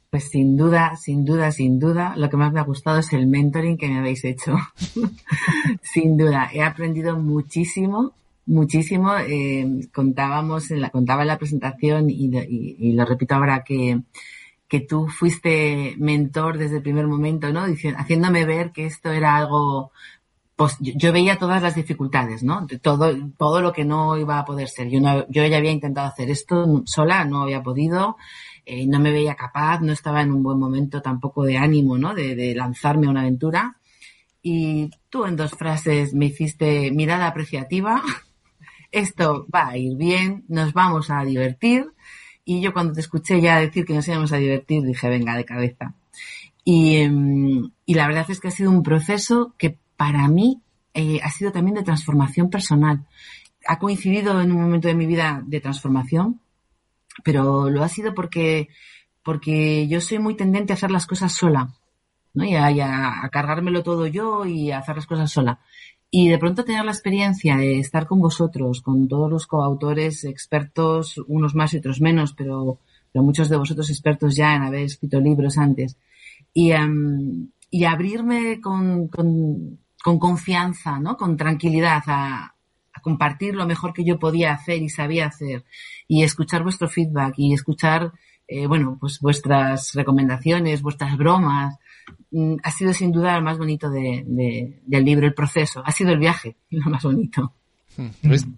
Pues 0.10 0.30
sin 0.30 0.56
duda, 0.56 0.96
sin 0.96 1.26
duda, 1.26 1.52
sin 1.52 1.78
duda, 1.78 2.14
lo 2.16 2.30
que 2.30 2.38
más 2.38 2.54
me 2.54 2.62
ha 2.62 2.64
gustado 2.64 3.00
es 3.00 3.12
el 3.12 3.28
mentoring 3.28 3.78
que 3.78 3.90
me 3.90 4.00
habéis 4.00 4.24
hecho. 4.24 4.56
sin 5.82 6.16
duda, 6.16 6.50
he 6.54 6.62
aprendido 6.62 7.18
muchísimo, 7.18 8.14
muchísimo. 8.46 9.14
Eh, 9.18 9.88
contábamos, 9.94 10.72
en 10.72 10.82
la, 10.82 10.90
contaba 10.90 11.24
en 11.24 11.30
la 11.30 11.38
presentación 11.38 12.10
y, 12.10 12.94
lo 12.94 13.06
repito 13.06 13.36
ahora 13.36 13.64
que, 13.64 14.02
que 14.68 14.82
tú 14.82 15.08
fuiste 15.08 15.96
mentor 15.98 16.58
desde 16.58 16.78
el 16.78 16.84
primer 16.84 17.08
momento, 17.08 17.52
¿no? 17.52 17.66
haciéndome 17.98 18.46
ver 18.46 18.72
que 18.72 18.86
esto 18.86 19.12
era 19.12 19.36
algo, 19.36 19.92
pues 20.56 20.78
yo, 20.80 21.12
veía 21.12 21.38
todas 21.38 21.62
las 21.62 21.76
dificultades, 21.76 22.44
¿no? 22.44 22.66
Todo, 22.82 23.14
todo 23.38 23.62
lo 23.62 23.74
que 23.74 23.84
no 23.86 24.18
iba 24.18 24.40
a 24.40 24.46
poder 24.46 24.70
ser. 24.70 24.90
Yo, 24.90 25.00
yo 25.30 25.46
ya 25.46 25.58
había 25.58 25.72
intentado 25.72 26.08
hacer 26.08 26.30
esto 26.30 26.84
sola, 26.86 27.26
no 27.26 27.42
había 27.42 27.62
podido. 27.62 28.18
Eh, 28.66 28.88
no 28.88 29.00
me 29.00 29.12
veía 29.12 29.36
capaz, 29.36 29.82
no 29.82 29.94
estaba 29.94 30.24
en 30.24 30.32
un 30.32 30.42
buen 30.42 30.58
momento 30.58 31.02
tampoco 31.02 31.44
de 31.44 31.58
ánimo, 31.58 31.98
¿no? 32.00 32.16
De, 32.16 32.56
lanzarme 32.56 33.06
a 33.08 33.12
una 33.12 33.22
aventura. 33.22 33.78
Y 34.42 34.90
tú 35.10 35.26
en 35.26 35.36
dos 35.36 35.52
frases 35.52 36.14
me 36.14 36.26
hiciste 36.28 36.92
mirada 36.92 37.28
apreciativa, 37.28 38.02
esto 38.96 39.46
va 39.54 39.68
a 39.70 39.78
ir 39.78 39.98
bien, 39.98 40.46
nos 40.48 40.74
vamos 40.74 41.10
a 41.10 41.24
divertir. 41.24 41.92
Y 42.46 42.62
yo 42.62 42.72
cuando 42.74 42.94
te 42.94 43.02
escuché 43.02 43.42
ya 43.42 43.60
decir 43.60 43.86
que 43.86 43.94
nos 43.94 44.08
íbamos 44.08 44.32
a 44.32 44.38
divertir, 44.38 44.84
dije, 44.84 45.10
venga, 45.10 45.36
de 45.36 45.46
cabeza. 45.46 45.94
Y, 46.64 46.98
em, 46.98 47.72
la 47.88 48.08
verdad 48.08 48.26
es 48.30 48.40
que 48.40 48.48
ha 48.48 48.52
sido 48.52 48.72
un 48.72 48.84
proceso 48.84 49.54
que 49.58 49.78
para 49.98 50.28
mí 50.28 50.62
eh, 50.94 51.20
ha 51.24 51.30
sido 51.30 51.52
también 51.52 51.76
de 51.76 51.84
transformación 51.84 52.50
personal. 52.50 53.06
Ha 53.68 53.80
coincidido 53.80 54.40
en 54.42 54.52
un 54.52 54.62
momento 54.62 54.88
de 54.88 54.96
mi 54.96 55.06
vida 55.06 55.44
de 55.46 55.60
transformación, 55.60 56.40
pero 57.24 57.70
lo 57.70 57.84
ha 57.84 57.90
sido 57.90 58.14
porque, 58.14 58.70
porque 59.24 59.88
yo 59.90 60.00
soy 60.00 60.20
muy 60.20 60.36
tendente 60.36 60.72
a 60.72 60.76
hacer 60.76 60.92
las 60.92 61.06
cosas 61.06 61.34
sola, 61.34 61.74
¿no? 62.34 62.46
Y 62.46 62.56
a, 62.56 63.30
cargármelo 63.32 63.84
todo 63.84 64.08
yo 64.08 64.46
y 64.46 64.72
a 64.72 64.80
hacer 64.80 64.96
las 64.96 65.08
cosas 65.08 65.32
sola. 65.32 65.60
Y 66.18 66.30
de 66.30 66.38
pronto 66.38 66.64
tener 66.64 66.86
la 66.86 66.94
experiencia 66.94 67.58
de 67.58 67.78
estar 67.78 68.08
con 68.08 68.22
vosotros, 68.22 68.82
con 68.82 69.10
todos 69.10 69.30
los 69.30 69.48
coautores 69.48 70.24
expertos, 70.24 71.18
unos 71.28 71.56
más 71.56 71.74
y 71.74 71.80
otros 71.80 72.00
menos, 72.00 72.32
pero, 72.32 72.80
muchos 73.16 73.50
de 73.50 73.58
vosotros 73.58 73.90
expertos 73.90 74.34
ya 74.34 74.56
en 74.56 74.62
haber 74.62 74.84
escrito 74.84 75.20
libros 75.20 75.58
antes, 75.58 75.98
y, 76.54 76.72
y 77.70 77.84
abrirme 77.84 78.62
con, 78.62 79.10
con, 79.10 79.78
con, 80.02 80.18
confianza, 80.18 81.00
¿no? 81.02 81.18
Con 81.18 81.36
tranquilidad 81.36 82.04
a, 82.08 82.56
a 82.94 83.02
compartir 83.02 83.54
lo 83.54 83.68
mejor 83.68 83.92
que 83.92 84.06
yo 84.06 84.18
podía 84.18 84.54
hacer 84.54 84.82
y 84.82 84.88
sabía 84.88 85.26
hacer 85.26 85.66
y 86.08 86.24
escuchar 86.24 86.64
vuestro 86.64 86.88
feedback 86.88 87.34
y 87.36 87.54
escuchar, 87.54 88.14
eh, 88.48 88.68
bueno, 88.68 88.98
pues 89.02 89.20
vuestras 89.20 89.92
recomendaciones, 89.94 90.82
vuestras 90.82 91.18
bromas. 91.18 91.76
Mm, 92.32 92.56
ha 92.64 92.72
sido 92.72 92.94
sin 92.94 93.12
duda 93.12 93.36
lo 93.36 93.42
más 93.42 93.58
bonito 93.58 93.90
de, 93.90 94.24
del 94.86 95.06
libro, 95.06 95.26
el 95.26 95.34
proceso. 95.34 95.82
Ha 95.86 95.92
sido 95.92 96.12
el 96.12 96.20
viaje 96.20 96.58
lo 96.70 96.90
más 96.90 97.04
bonito. 97.04 97.54
Hmm. 97.98 98.10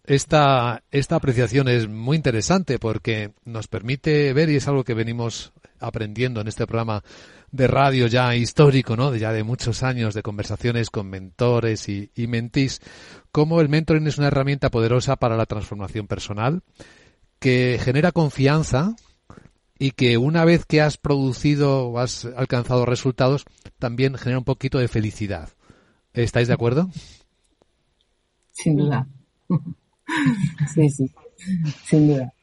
Esta, 0.06 0.82
esta 0.90 1.16
apreciación 1.16 1.68
es 1.68 1.88
muy 1.88 2.18
interesante 2.18 2.80
porque 2.80 3.34
nos 3.46 3.68
permite 3.68 4.34
ver, 4.34 4.50
y 4.50 4.56
es 4.56 4.68
algo 4.68 4.84
que 4.84 4.96
venimos 4.96 5.54
aprendiendo 5.80 6.42
en 6.42 6.48
este 6.48 6.66
programa 6.66 7.04
de 7.52 7.68
radio 7.68 8.08
ya 8.08 8.36
histórico, 8.36 8.98
¿no? 8.98 9.12
De 9.12 9.20
ya 9.20 9.32
de 9.32 9.44
muchos 9.44 9.84
años 9.84 10.16
de 10.16 10.24
conversaciones 10.24 10.90
con 10.90 11.08
mentores 11.08 11.88
y, 11.88 12.12
y 12.16 12.26
mentís, 12.26 12.82
cómo 13.32 13.62
el 13.62 13.70
mentoring 13.70 14.08
es 14.08 14.18
una 14.18 14.28
herramienta 14.28 14.72
poderosa 14.72 15.18
para 15.18 15.38
la 15.38 15.46
transformación 15.46 16.08
personal, 16.08 16.64
que 17.40 17.80
genera 17.80 18.12
confianza 18.12 18.96
y 19.80 19.92
que 19.92 20.18
una 20.18 20.46
vez 20.46 20.66
que 20.66 20.82
has 20.82 20.98
producido 20.98 21.90
o 21.90 22.00
has 22.00 22.26
alcanzado 22.26 22.86
resultados, 22.86 23.46
también 23.80 24.16
genera 24.16 24.40
un 24.40 24.46
poquito 24.46 24.80
de 24.80 24.88
felicidad. 24.88 25.50
¿Estáis 26.14 26.48
de 26.48 26.54
acuerdo? 26.54 26.90
Sin 28.52 28.78
duda. 28.78 29.08
Sí, 30.74 30.90
sí, 30.90 31.12
sin 31.86 32.08
duda. 32.08 32.34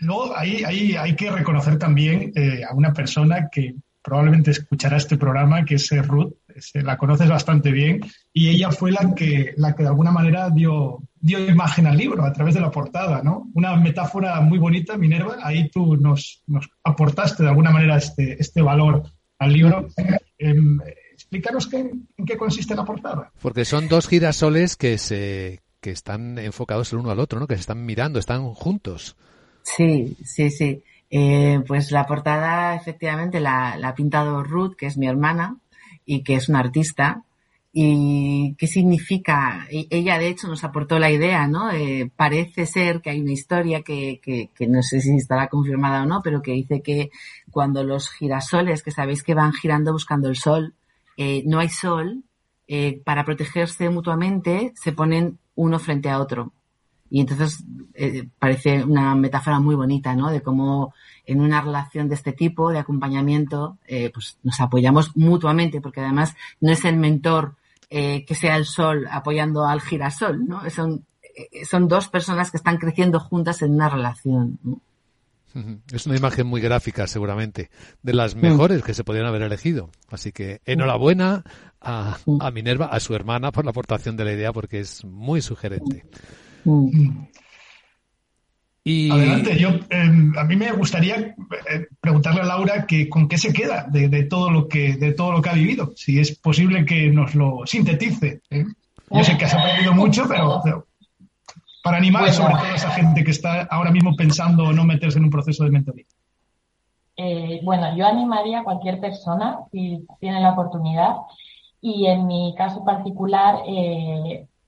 Luego, 0.00 0.34
ahí, 0.34 0.64
hay 0.64 1.14
que 1.14 1.30
reconocer 1.30 1.78
también 1.78 2.32
eh, 2.34 2.62
a 2.64 2.74
una 2.74 2.94
persona 2.94 3.50
que 3.52 3.74
probablemente 4.02 4.52
escuchará 4.52 4.96
este 4.96 5.18
programa, 5.18 5.66
que 5.66 5.74
es 5.74 5.90
Ruth, 6.06 6.32
la 6.74 6.96
conoces 6.96 7.28
bastante 7.28 7.72
bien, 7.72 8.00
y 8.32 8.48
ella 8.48 8.70
fue 8.70 8.92
la 8.92 9.14
que, 9.14 9.54
la 9.56 9.74
que 9.74 9.82
de 9.82 9.88
alguna 9.88 10.10
manera 10.10 10.50
dio, 10.50 11.02
dio 11.20 11.38
imagen 11.38 11.86
al 11.86 11.96
libro 11.96 12.24
a 12.24 12.32
través 12.32 12.54
de 12.54 12.60
la 12.60 12.70
portada, 12.70 13.22
¿no? 13.22 13.50
Una 13.54 13.76
metáfora 13.76 14.40
muy 14.40 14.58
bonita, 14.58 14.96
Minerva, 14.96 15.36
ahí 15.42 15.68
tú 15.70 15.96
nos, 15.96 16.42
nos 16.46 16.68
aportaste 16.82 17.42
de 17.42 17.48
alguna 17.48 17.70
manera 17.70 17.96
este, 17.96 18.40
este 18.40 18.62
valor 18.62 19.02
al 19.38 19.52
libro. 19.52 19.88
Em, 20.38 20.80
explícanos 21.12 21.66
qué, 21.66 21.78
en 21.78 22.26
qué 22.26 22.36
consiste 22.36 22.74
la 22.74 22.84
portada. 22.84 23.30
Porque 23.40 23.64
son 23.64 23.88
dos 23.88 24.08
girasoles 24.08 24.76
que 24.76 24.98
se 24.98 25.60
que 25.80 25.90
están 25.90 26.38
enfocados 26.38 26.92
el 26.92 27.00
uno 27.00 27.10
al 27.10 27.20
otro, 27.20 27.38
¿no? 27.38 27.46
Que 27.46 27.56
se 27.56 27.60
están 27.60 27.84
mirando, 27.84 28.18
están 28.18 28.54
juntos. 28.54 29.16
Sí, 29.62 30.16
sí, 30.24 30.50
sí. 30.50 30.82
Eh, 31.10 31.60
pues 31.66 31.90
la 31.90 32.06
portada 32.06 32.74
efectivamente 32.74 33.38
la, 33.38 33.76
la 33.76 33.88
ha 33.88 33.94
pintado 33.94 34.42
Ruth, 34.42 34.76
que 34.76 34.86
es 34.86 34.96
mi 34.96 35.06
hermana 35.06 35.58
y 36.04 36.22
que 36.22 36.34
es 36.34 36.48
una 36.48 36.60
artista, 36.60 37.24
¿Y 37.76 38.54
qué 38.56 38.68
significa? 38.68 39.66
Ella, 39.68 40.16
de 40.16 40.28
hecho, 40.28 40.46
nos 40.46 40.62
aportó 40.62 41.00
la 41.00 41.10
idea, 41.10 41.48
¿no? 41.48 41.70
Parece 42.14 42.66
ser 42.66 43.00
que 43.00 43.10
hay 43.10 43.20
una 43.20 43.32
historia 43.32 43.82
que, 43.82 44.20
que, 44.22 44.48
que, 44.54 44.68
no 44.68 44.80
sé 44.80 45.00
si 45.00 45.16
estará 45.16 45.48
confirmada 45.48 46.04
o 46.04 46.06
no, 46.06 46.22
pero 46.22 46.40
que 46.40 46.52
dice 46.52 46.82
que 46.82 47.10
cuando 47.50 47.82
los 47.82 48.10
girasoles, 48.10 48.84
que 48.84 48.92
sabéis 48.92 49.24
que 49.24 49.34
van 49.34 49.52
girando 49.52 49.90
buscando 49.90 50.28
el 50.28 50.36
sol, 50.36 50.74
eh, 51.16 51.42
no 51.46 51.58
hay 51.58 51.68
sol, 51.68 52.22
eh, 52.66 53.00
para 53.04 53.24
protegerse 53.24 53.90
mutuamente 53.90 54.72
se 54.74 54.92
ponen 54.92 55.38
uno 55.54 55.78
frente 55.78 56.08
a 56.08 56.20
otro. 56.20 56.52
Y 57.14 57.20
entonces 57.20 57.62
eh, 57.94 58.26
parece 58.40 58.82
una 58.82 59.14
metáfora 59.14 59.60
muy 59.60 59.76
bonita, 59.76 60.16
¿no? 60.16 60.32
De 60.32 60.42
cómo 60.42 60.92
en 61.24 61.40
una 61.40 61.60
relación 61.60 62.08
de 62.08 62.16
este 62.16 62.32
tipo, 62.32 62.70
de 62.70 62.80
acompañamiento, 62.80 63.78
eh, 63.86 64.10
pues 64.12 64.36
nos 64.42 64.60
apoyamos 64.60 65.16
mutuamente, 65.16 65.80
porque 65.80 66.00
además 66.00 66.34
no 66.60 66.72
es 66.72 66.84
el 66.84 66.96
mentor 66.96 67.54
eh, 67.88 68.24
que 68.24 68.34
sea 68.34 68.56
el 68.56 68.64
sol 68.64 69.06
apoyando 69.08 69.64
al 69.64 69.80
girasol, 69.80 70.44
¿no? 70.44 70.68
Son 70.70 71.04
eh, 71.36 71.64
son 71.64 71.86
dos 71.86 72.08
personas 72.08 72.50
que 72.50 72.56
están 72.56 72.78
creciendo 72.78 73.20
juntas 73.20 73.62
en 73.62 73.74
una 73.74 73.88
relación. 73.88 74.58
Es 75.92 76.06
una 76.06 76.16
imagen 76.16 76.48
muy 76.48 76.60
gráfica, 76.60 77.06
seguramente, 77.06 77.70
de 78.02 78.12
las 78.12 78.34
mejores 78.34 78.82
que 78.82 78.92
se 78.92 79.04
podrían 79.04 79.26
haber 79.26 79.42
elegido. 79.42 79.88
Así 80.10 80.32
que 80.32 80.60
enhorabuena 80.64 81.44
a, 81.80 82.18
a 82.40 82.50
Minerva, 82.50 82.86
a 82.86 82.98
su 82.98 83.14
hermana, 83.14 83.52
por 83.52 83.64
la 83.64 83.70
aportación 83.70 84.16
de 84.16 84.24
la 84.24 84.32
idea, 84.32 84.52
porque 84.52 84.80
es 84.80 85.04
muy 85.04 85.42
sugerente. 85.42 86.06
Y... 88.86 89.10
Adelante, 89.10 89.58
yo 89.58 89.70
em, 89.88 90.36
a 90.36 90.44
mí 90.44 90.56
me 90.56 90.70
gustaría 90.72 91.16
eh, 91.16 91.86
preguntarle 92.00 92.42
a 92.42 92.44
Laura 92.44 92.84
que 92.86 93.08
con 93.08 93.28
qué 93.28 93.38
se 93.38 93.50
queda 93.50 93.86
de, 93.88 94.24
todo 94.24 94.50
lo 94.50 94.68
que 94.68 94.96
de 94.96 95.12
todo 95.12 95.32
lo 95.32 95.40
que 95.40 95.48
ha 95.48 95.54
vivido, 95.54 95.92
si 95.96 96.20
es 96.20 96.38
posible 96.38 96.84
que 96.84 97.08
nos 97.08 97.34
lo 97.34 97.62
sintetice. 97.64 98.42
¿eh? 98.50 98.64
Yo 99.10 99.24
sé 99.24 99.38
que 99.38 99.46
has 99.46 99.54
aprendido 99.54 99.94
mucho, 99.94 100.24
pero, 100.28 100.86
para 101.82 101.96
animar 101.96 102.30
sobre 102.32 102.54
todo 102.54 102.64
a 102.64 102.74
esa 102.74 102.90
gente 102.90 103.24
que 103.24 103.30
está 103.30 103.62
ahora 103.62 103.90
mismo 103.90 104.14
pensando 104.16 104.70
no 104.72 104.84
meterse 104.84 105.18
en 105.18 105.24
un 105.24 105.30
proceso 105.30 105.64
de 105.64 105.70
mentoría. 105.70 106.06
Eh, 107.16 107.60
bueno, 107.62 107.96
yo 107.96 108.06
animaría 108.06 108.60
a 108.60 108.64
cualquier 108.64 109.00
persona 109.00 109.60
si 109.70 110.04
tiene 110.20 110.40
la 110.40 110.52
oportunidad 110.52 111.16
y 111.80 112.06
en 112.06 112.26
mi 112.26 112.54
caso 112.56 112.84
particular 112.84 113.60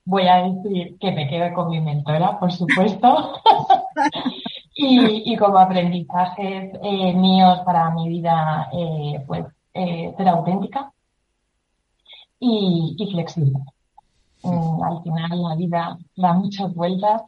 voy 0.07 0.25
a 0.25 0.37
decir 0.37 0.97
que 0.99 1.11
me 1.11 1.27
quedo 1.27 1.53
con 1.53 1.69
mi 1.69 1.81
mentora, 1.81 2.39
por 2.39 2.51
supuesto. 2.51 3.41
y, 4.75 5.35
como 5.35 5.57
aprendizajes 5.57 6.73
eh, 6.81 7.13
míos 7.13 7.59
para 7.65 7.91
mi 7.91 8.07
vida, 8.07 8.69
eh, 8.71 9.21
pues 9.27 9.45
eh, 9.73 10.13
ser 10.15 10.29
auténtica 10.29 10.91
y, 12.39 12.95
flexible. 13.11 13.59
Mm, 14.43 14.83
al 14.83 15.03
final 15.03 15.41
la 15.43 15.55
vida 15.55 15.97
da 16.15 16.33
muchas 16.33 16.73
vueltas 16.73 17.23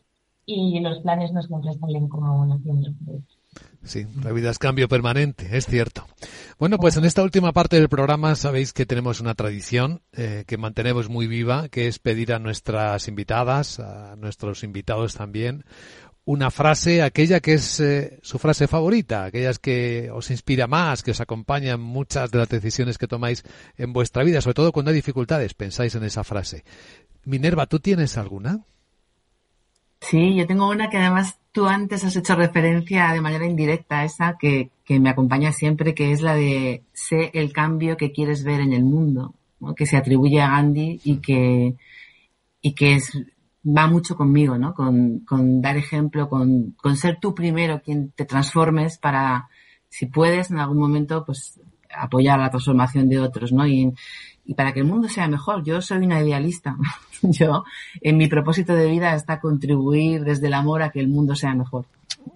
y 0.45 0.79
los 0.79 0.99
planes 0.99 1.33
no 1.33 1.41
siempre 1.41 1.73
salen 1.73 2.07
como 2.07 2.45
nacieron. 2.45 2.95
Sí, 3.83 4.05
la 4.23 4.31
vida 4.31 4.49
es 4.49 4.59
cambio 4.59 4.89
permanente, 4.89 5.57
es 5.57 5.65
cierto. 5.65 6.05
Bueno, 6.57 6.77
pues 6.77 6.97
en 6.97 7.05
esta 7.05 7.23
última 7.23 7.53
parte 7.53 7.77
del 7.77 7.87
programa 7.87 8.35
sabéis 8.35 8.73
que 8.73 8.85
tenemos 8.85 9.21
una 9.21 9.35
tradición 9.35 10.01
eh, 10.11 10.43
que 10.45 10.57
mantenemos 10.57 11.09
muy 11.09 11.27
viva, 11.27 11.69
que 11.69 11.87
es 11.87 11.97
pedir 11.97 12.33
a 12.33 12.39
nuestras 12.39 13.07
invitadas, 13.07 13.79
a 13.79 14.15
nuestros 14.17 14.63
invitados 14.63 15.15
también, 15.15 15.63
una 16.25 16.51
frase, 16.51 17.01
aquella 17.01 17.39
que 17.39 17.53
es 17.53 17.79
eh, 17.79 18.19
su 18.21 18.37
frase 18.37 18.67
favorita, 18.67 19.23
aquellas 19.23 19.57
que 19.57 20.11
os 20.11 20.29
inspira 20.29 20.67
más, 20.67 21.01
que 21.01 21.09
os 21.11 21.21
acompaña 21.21 21.73
en 21.73 21.81
muchas 21.81 22.29
de 22.29 22.37
las 22.37 22.49
decisiones 22.49 22.99
que 22.99 23.07
tomáis 23.07 23.43
en 23.77 23.93
vuestra 23.93 24.23
vida, 24.23 24.41
sobre 24.41 24.53
todo 24.53 24.71
cuando 24.71 24.91
hay 24.91 24.95
dificultades, 24.95 25.55
pensáis 25.55 25.95
en 25.95 26.03
esa 26.03 26.23
frase. 26.23 26.63
Minerva, 27.23 27.65
¿tú 27.65 27.79
tienes 27.79 28.17
alguna? 28.17 28.59
Sí, 30.01 30.35
yo 30.35 30.45
tengo 30.45 30.69
una 30.69 30.89
que 30.89 30.97
además 30.97 31.39
tú 31.59 31.67
antes 31.67 32.05
has 32.05 32.15
hecho 32.15 32.35
referencia 32.37 33.11
de 33.11 33.19
manera 33.19 33.45
indirecta 33.45 33.99
a 33.99 34.05
esa 34.05 34.37
que, 34.39 34.71
me 34.87 35.09
acompaña 35.09 35.51
siempre, 35.51 35.93
que 35.93 36.13
es 36.13 36.21
la 36.21 36.33
de 36.33 36.85
sé 36.93 37.31
el 37.33 37.51
cambio 37.51 37.97
que 37.97 38.13
quieres 38.13 38.45
ver 38.45 38.61
en 38.61 38.71
el 38.71 38.85
mundo, 38.85 39.33
que 39.75 39.85
se 39.85 39.97
atribuye 39.97 40.39
a 40.39 40.51
Gandhi 40.51 41.01
y 41.03 41.17
que, 41.17 41.75
y 42.61 42.73
que 42.75 42.97
va 43.65 43.87
mucho 43.87 44.15
conmigo, 44.15 44.57
¿no? 44.57 44.73
Con, 44.73 45.25
dar 45.61 45.75
ejemplo, 45.75 46.29
con, 46.29 46.77
ser 46.95 47.17
tú 47.19 47.35
primero 47.35 47.81
quien 47.81 48.11
te 48.11 48.23
transformes 48.23 48.97
para, 48.97 49.49
si 49.89 50.05
puedes, 50.05 50.51
en 50.51 50.59
algún 50.59 50.79
momento, 50.79 51.25
pues 51.25 51.59
apoyar 51.89 52.39
la 52.39 52.51
transformación 52.51 53.09
de 53.09 53.19
otros, 53.19 53.51
¿no? 53.51 53.67
Y 54.49 54.55
para 54.55 54.73
que 54.73 54.79
el 54.79 54.87
mundo 54.87 55.07
sea 55.07 55.27
mejor. 55.27 55.63
Yo 55.63 55.79
soy 55.79 55.99
una 55.99 56.23
idealista. 56.23 56.75
Yo, 57.21 57.65
en 58.01 58.17
mi 58.17 58.27
propósito 58.27 58.73
de 58.73 58.89
vida 58.89 59.13
está 59.13 59.39
contribuir 59.39 60.23
desde 60.23 60.47
el 60.47 60.55
amor 60.55 60.81
a 60.81 60.89
que 60.89 60.99
el 60.99 61.07
mundo 61.07 61.35
sea 61.35 61.53
mejor. 61.53 61.85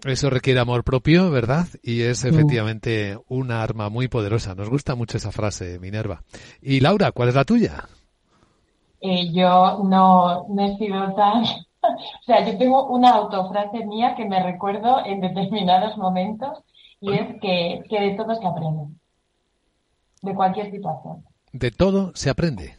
Eso 0.06 0.30
requiere 0.30 0.60
amor 0.60 0.84
propio, 0.84 1.32
¿verdad? 1.32 1.66
Y 1.82 2.04
es 2.04 2.24
mm. 2.24 2.28
efectivamente 2.28 3.18
una 3.30 3.64
arma 3.64 3.90
muy 3.90 4.10
poderosa. 4.10 4.54
Nos 4.54 4.70
gusta 4.70 4.94
mucho 4.94 5.18
esa 5.18 5.32
frase, 5.32 5.80
Minerva. 5.80 6.22
Y 6.62 6.82
Laura, 6.82 7.12
¿cuál 7.12 7.30
es 7.30 7.36
la 7.36 7.46
tuya? 7.46 7.86
Eh, 9.02 9.32
yo 9.34 9.82
no, 9.84 10.46
no 10.50 10.66
he 10.68 10.78
sido 10.78 11.16
tan... 11.16 11.42
o 11.82 12.24
sea, 12.28 12.46
yo 12.46 12.56
tengo 12.60 12.90
una 12.90 13.10
autofrase 13.10 13.88
mía 13.88 14.14
que 14.16 14.26
me 14.26 14.44
recuerdo 14.44 15.04
en 15.04 15.20
determinados 15.20 15.98
momentos 15.98 16.60
y 17.02 17.12
es 17.12 17.42
que, 17.42 17.82
que 17.90 18.02
de 18.02 18.12
todo 18.12 18.36
se 18.36 18.46
aprende. 18.46 18.84
De 20.22 20.36
cualquier 20.36 20.70
situación. 20.70 21.24
De 21.54 21.72
todo 21.72 22.12
se 22.16 22.30
aprende. 22.30 22.76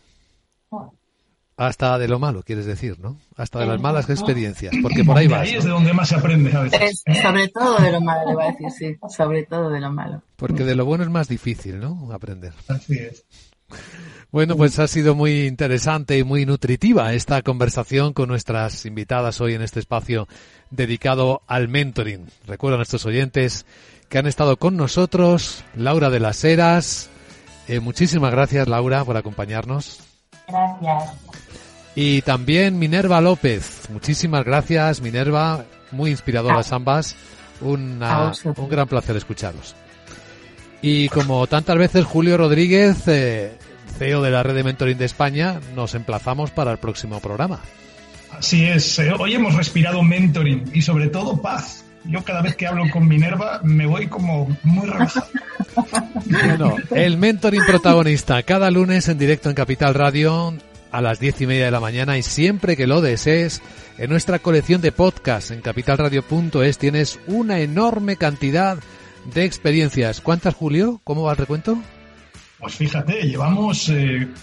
Hasta 1.57 1.97
de 1.99 2.09
lo 2.09 2.19
malo, 2.19 2.43
quieres 2.43 2.67
decir, 2.67 2.99
¿no? 2.99 3.17
Hasta 3.37 3.61
de 3.61 3.67
las 3.67 3.81
malas 3.81 4.11
experiencias, 4.11 4.75
porque 4.83 5.05
por 5.05 5.17
ahí 5.17 5.29
vas. 5.29 5.43
Ahí 5.43 5.55
es 5.55 5.65
de 5.65 5.71
donde 5.71 5.93
más 5.93 6.09
se 6.09 6.17
aprende 6.17 6.53
a 6.53 6.63
veces. 6.63 7.05
sobre 7.23 7.49
todo 7.49 7.81
de 7.81 7.93
lo 7.93 8.01
malo, 8.01 8.29
le 8.29 8.35
voy 8.35 8.45
a 8.45 8.47
decir, 8.49 8.71
sí. 8.73 8.97
Sobre 9.09 9.45
todo 9.45 9.71
de 9.71 9.79
lo 9.79 9.93
malo. 9.93 10.23
Porque 10.35 10.65
de 10.65 10.75
lo 10.75 10.85
bueno 10.85 11.05
es 11.05 11.11
más 11.11 11.29
difícil, 11.29 11.79
¿no? 11.79 12.13
Aprender. 12.13 12.53
Así 12.67 12.99
es. 12.99 13.25
Bueno, 14.33 14.57
pues 14.57 14.81
ha 14.81 14.89
sido 14.89 15.15
muy 15.15 15.47
interesante 15.47 16.19
y 16.19 16.25
muy 16.25 16.45
nutritiva 16.45 17.15
esta 17.15 17.41
conversación 17.43 18.13
con 18.13 18.29
nuestras 18.29 18.85
invitadas 18.85 19.41
hoy 19.41 19.55
en 19.55 19.63
este 19.63 19.79
espacio 19.79 20.27
dedicado 20.71 21.43
al 21.47 21.69
mentoring. 21.69 22.27
Recuerdo 22.49 22.75
a 22.75 22.79
nuestros 22.79 23.07
oyentes 23.07 23.65
que 24.09 24.19
han 24.19 24.27
estado 24.27 24.57
con 24.57 24.77
nosotros, 24.77 25.65
Laura 25.77 26.11
de 26.11 26.19
las 26.19 26.43
Heras, 26.43 27.11
eh, 27.69 27.81
muchísimas 27.81 28.31
gracias, 28.31 28.69
Laura, 28.69 29.05
por 29.05 29.17
acompañarnos. 29.17 30.01
Gracias. 30.47 31.13
Y 31.95 32.23
también 32.23 32.79
Minerva 32.79 33.21
López. 33.21 33.89
Muchísimas 33.91 34.45
gracias, 34.45 35.01
Minerva. 35.01 35.65
Muy 35.93 36.11
inspiradoras 36.11 36.73
ah. 36.73 36.77
ambas. 36.77 37.17
Una, 37.61 38.33
un 38.57 38.69
gran 38.69 38.89
placer 38.89 39.17
escucharos. 39.17 39.75
Y 40.83 41.09
como 41.09 41.47
tantas 41.47 41.79
veces, 41.79 42.05
Julio 42.05 42.37
Rodríguez, 42.37 43.07
eh, 43.07 43.57
CEO 43.97 44.21
de 44.21 44.31
la 44.31 44.43
Red 44.43 44.57
de 44.57 44.65
Mentoring 44.65 44.99
de 44.99 45.05
España, 45.05 45.61
nos 45.75 45.95
emplazamos 45.95 46.51
para 46.51 46.73
el 46.73 46.79
próximo 46.79 47.21
programa. 47.21 47.61
Así 48.33 48.67
es. 48.67 48.99
Eh, 48.99 49.13
hoy 49.17 49.35
hemos 49.35 49.55
respirado 49.55 50.03
mentoring 50.03 50.71
y 50.75 50.83
sobre 50.83 51.07
todo 51.09 51.41
paz 51.41 51.85
yo 52.05 52.23
cada 52.23 52.43
vez 52.43 52.57
que 52.57 52.67
hablo 52.67 52.85
con 52.93 53.09
Minerva 53.09 53.61
me 53.63 53.87
voy 53.87 54.07
como 54.07 54.55
muy 54.63 54.87
relajado. 54.87 55.27
Bueno, 56.27 56.77
el 56.91 57.19
mentoring 57.19 57.65
protagonista 57.67 58.43
cada 58.43 58.71
lunes 58.71 59.09
en 59.09 59.19
directo 59.19 59.49
en 59.49 59.55
Capital 59.55 59.95
Radio 59.95 60.55
a 60.91 61.01
las 61.01 61.21
diez 61.21 61.41
y 61.41 61.47
media 61.47 61.67
de 61.67 61.71
la 61.71 61.81
mañana 61.81 62.17
y 62.17 62.23
siempre 62.23 62.77
que 62.77 62.87
lo 62.87 63.01
desees 63.01 63.61
en 63.99 64.11
nuestra 64.11 64.39
colección 64.39 64.81
de 64.81 64.93
podcasts 64.93 65.51
en 65.51 65.61
capitalradio.es 65.61 66.79
tienes 66.79 67.19
una 67.27 67.61
enorme 67.61 68.17
cantidad 68.17 68.79
de 69.33 69.45
experiencias. 69.45 70.21
¿Cuántas, 70.21 70.55
Julio? 70.55 71.01
¿Cómo 71.05 71.25
va 71.25 71.33
el 71.33 71.39
recuento? 71.39 71.79
Pues 72.65 72.77
fíjate, 72.77 73.21
llevamos 73.25 73.93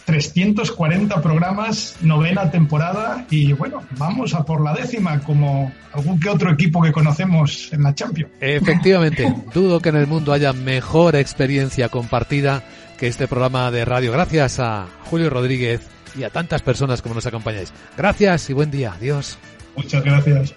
340 0.05 1.15
eh, 1.15 1.19
programas, 1.23 1.95
novena 2.01 2.51
temporada 2.51 3.25
y 3.31 3.51
bueno, 3.53 3.81
vamos 3.97 4.35
a 4.35 4.45
por 4.45 4.63
la 4.63 4.75
décima 4.75 5.21
como 5.21 5.73
algún 5.91 6.19
que 6.19 6.29
otro 6.29 6.51
equipo 6.51 6.83
que 6.83 6.91
conocemos 6.91 7.73
en 7.73 7.81
la 7.81 7.95
Champions. 7.95 8.31
Efectivamente, 8.39 9.33
dudo 9.55 9.79
que 9.79 9.89
en 9.89 9.95
el 9.95 10.05
mundo 10.05 10.33
haya 10.33 10.53
mejor 10.53 11.15
experiencia 11.15 11.89
compartida 11.89 12.61
que 12.99 13.07
este 13.07 13.27
programa 13.27 13.71
de 13.71 13.85
radio. 13.85 14.11
Gracias 14.11 14.59
a 14.59 14.85
Julio 15.05 15.31
Rodríguez 15.31 15.81
y 16.15 16.21
a 16.21 16.29
tantas 16.29 16.61
personas 16.61 17.01
como 17.01 17.15
nos 17.15 17.25
acompañáis. 17.25 17.73
Gracias 17.97 18.51
y 18.51 18.53
buen 18.53 18.69
día. 18.69 18.93
Adiós. 18.93 19.39
Muchas 19.75 20.03
gracias. 20.03 20.53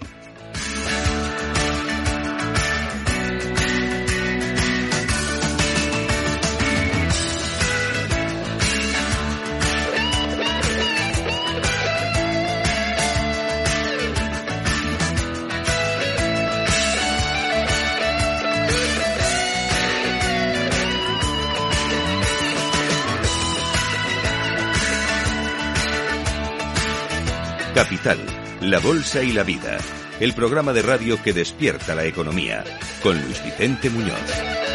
La 28.61 28.77
Bolsa 28.79 29.23
y 29.23 29.31
la 29.31 29.41
Vida, 29.41 29.79
el 30.19 30.33
programa 30.33 30.73
de 30.73 30.83
radio 30.83 31.19
que 31.23 31.33
despierta 31.33 31.95
la 31.95 32.05
economía, 32.05 32.63
con 33.01 33.19
Luis 33.19 33.43
Vicente 33.43 33.89
Muñoz. 33.89 34.74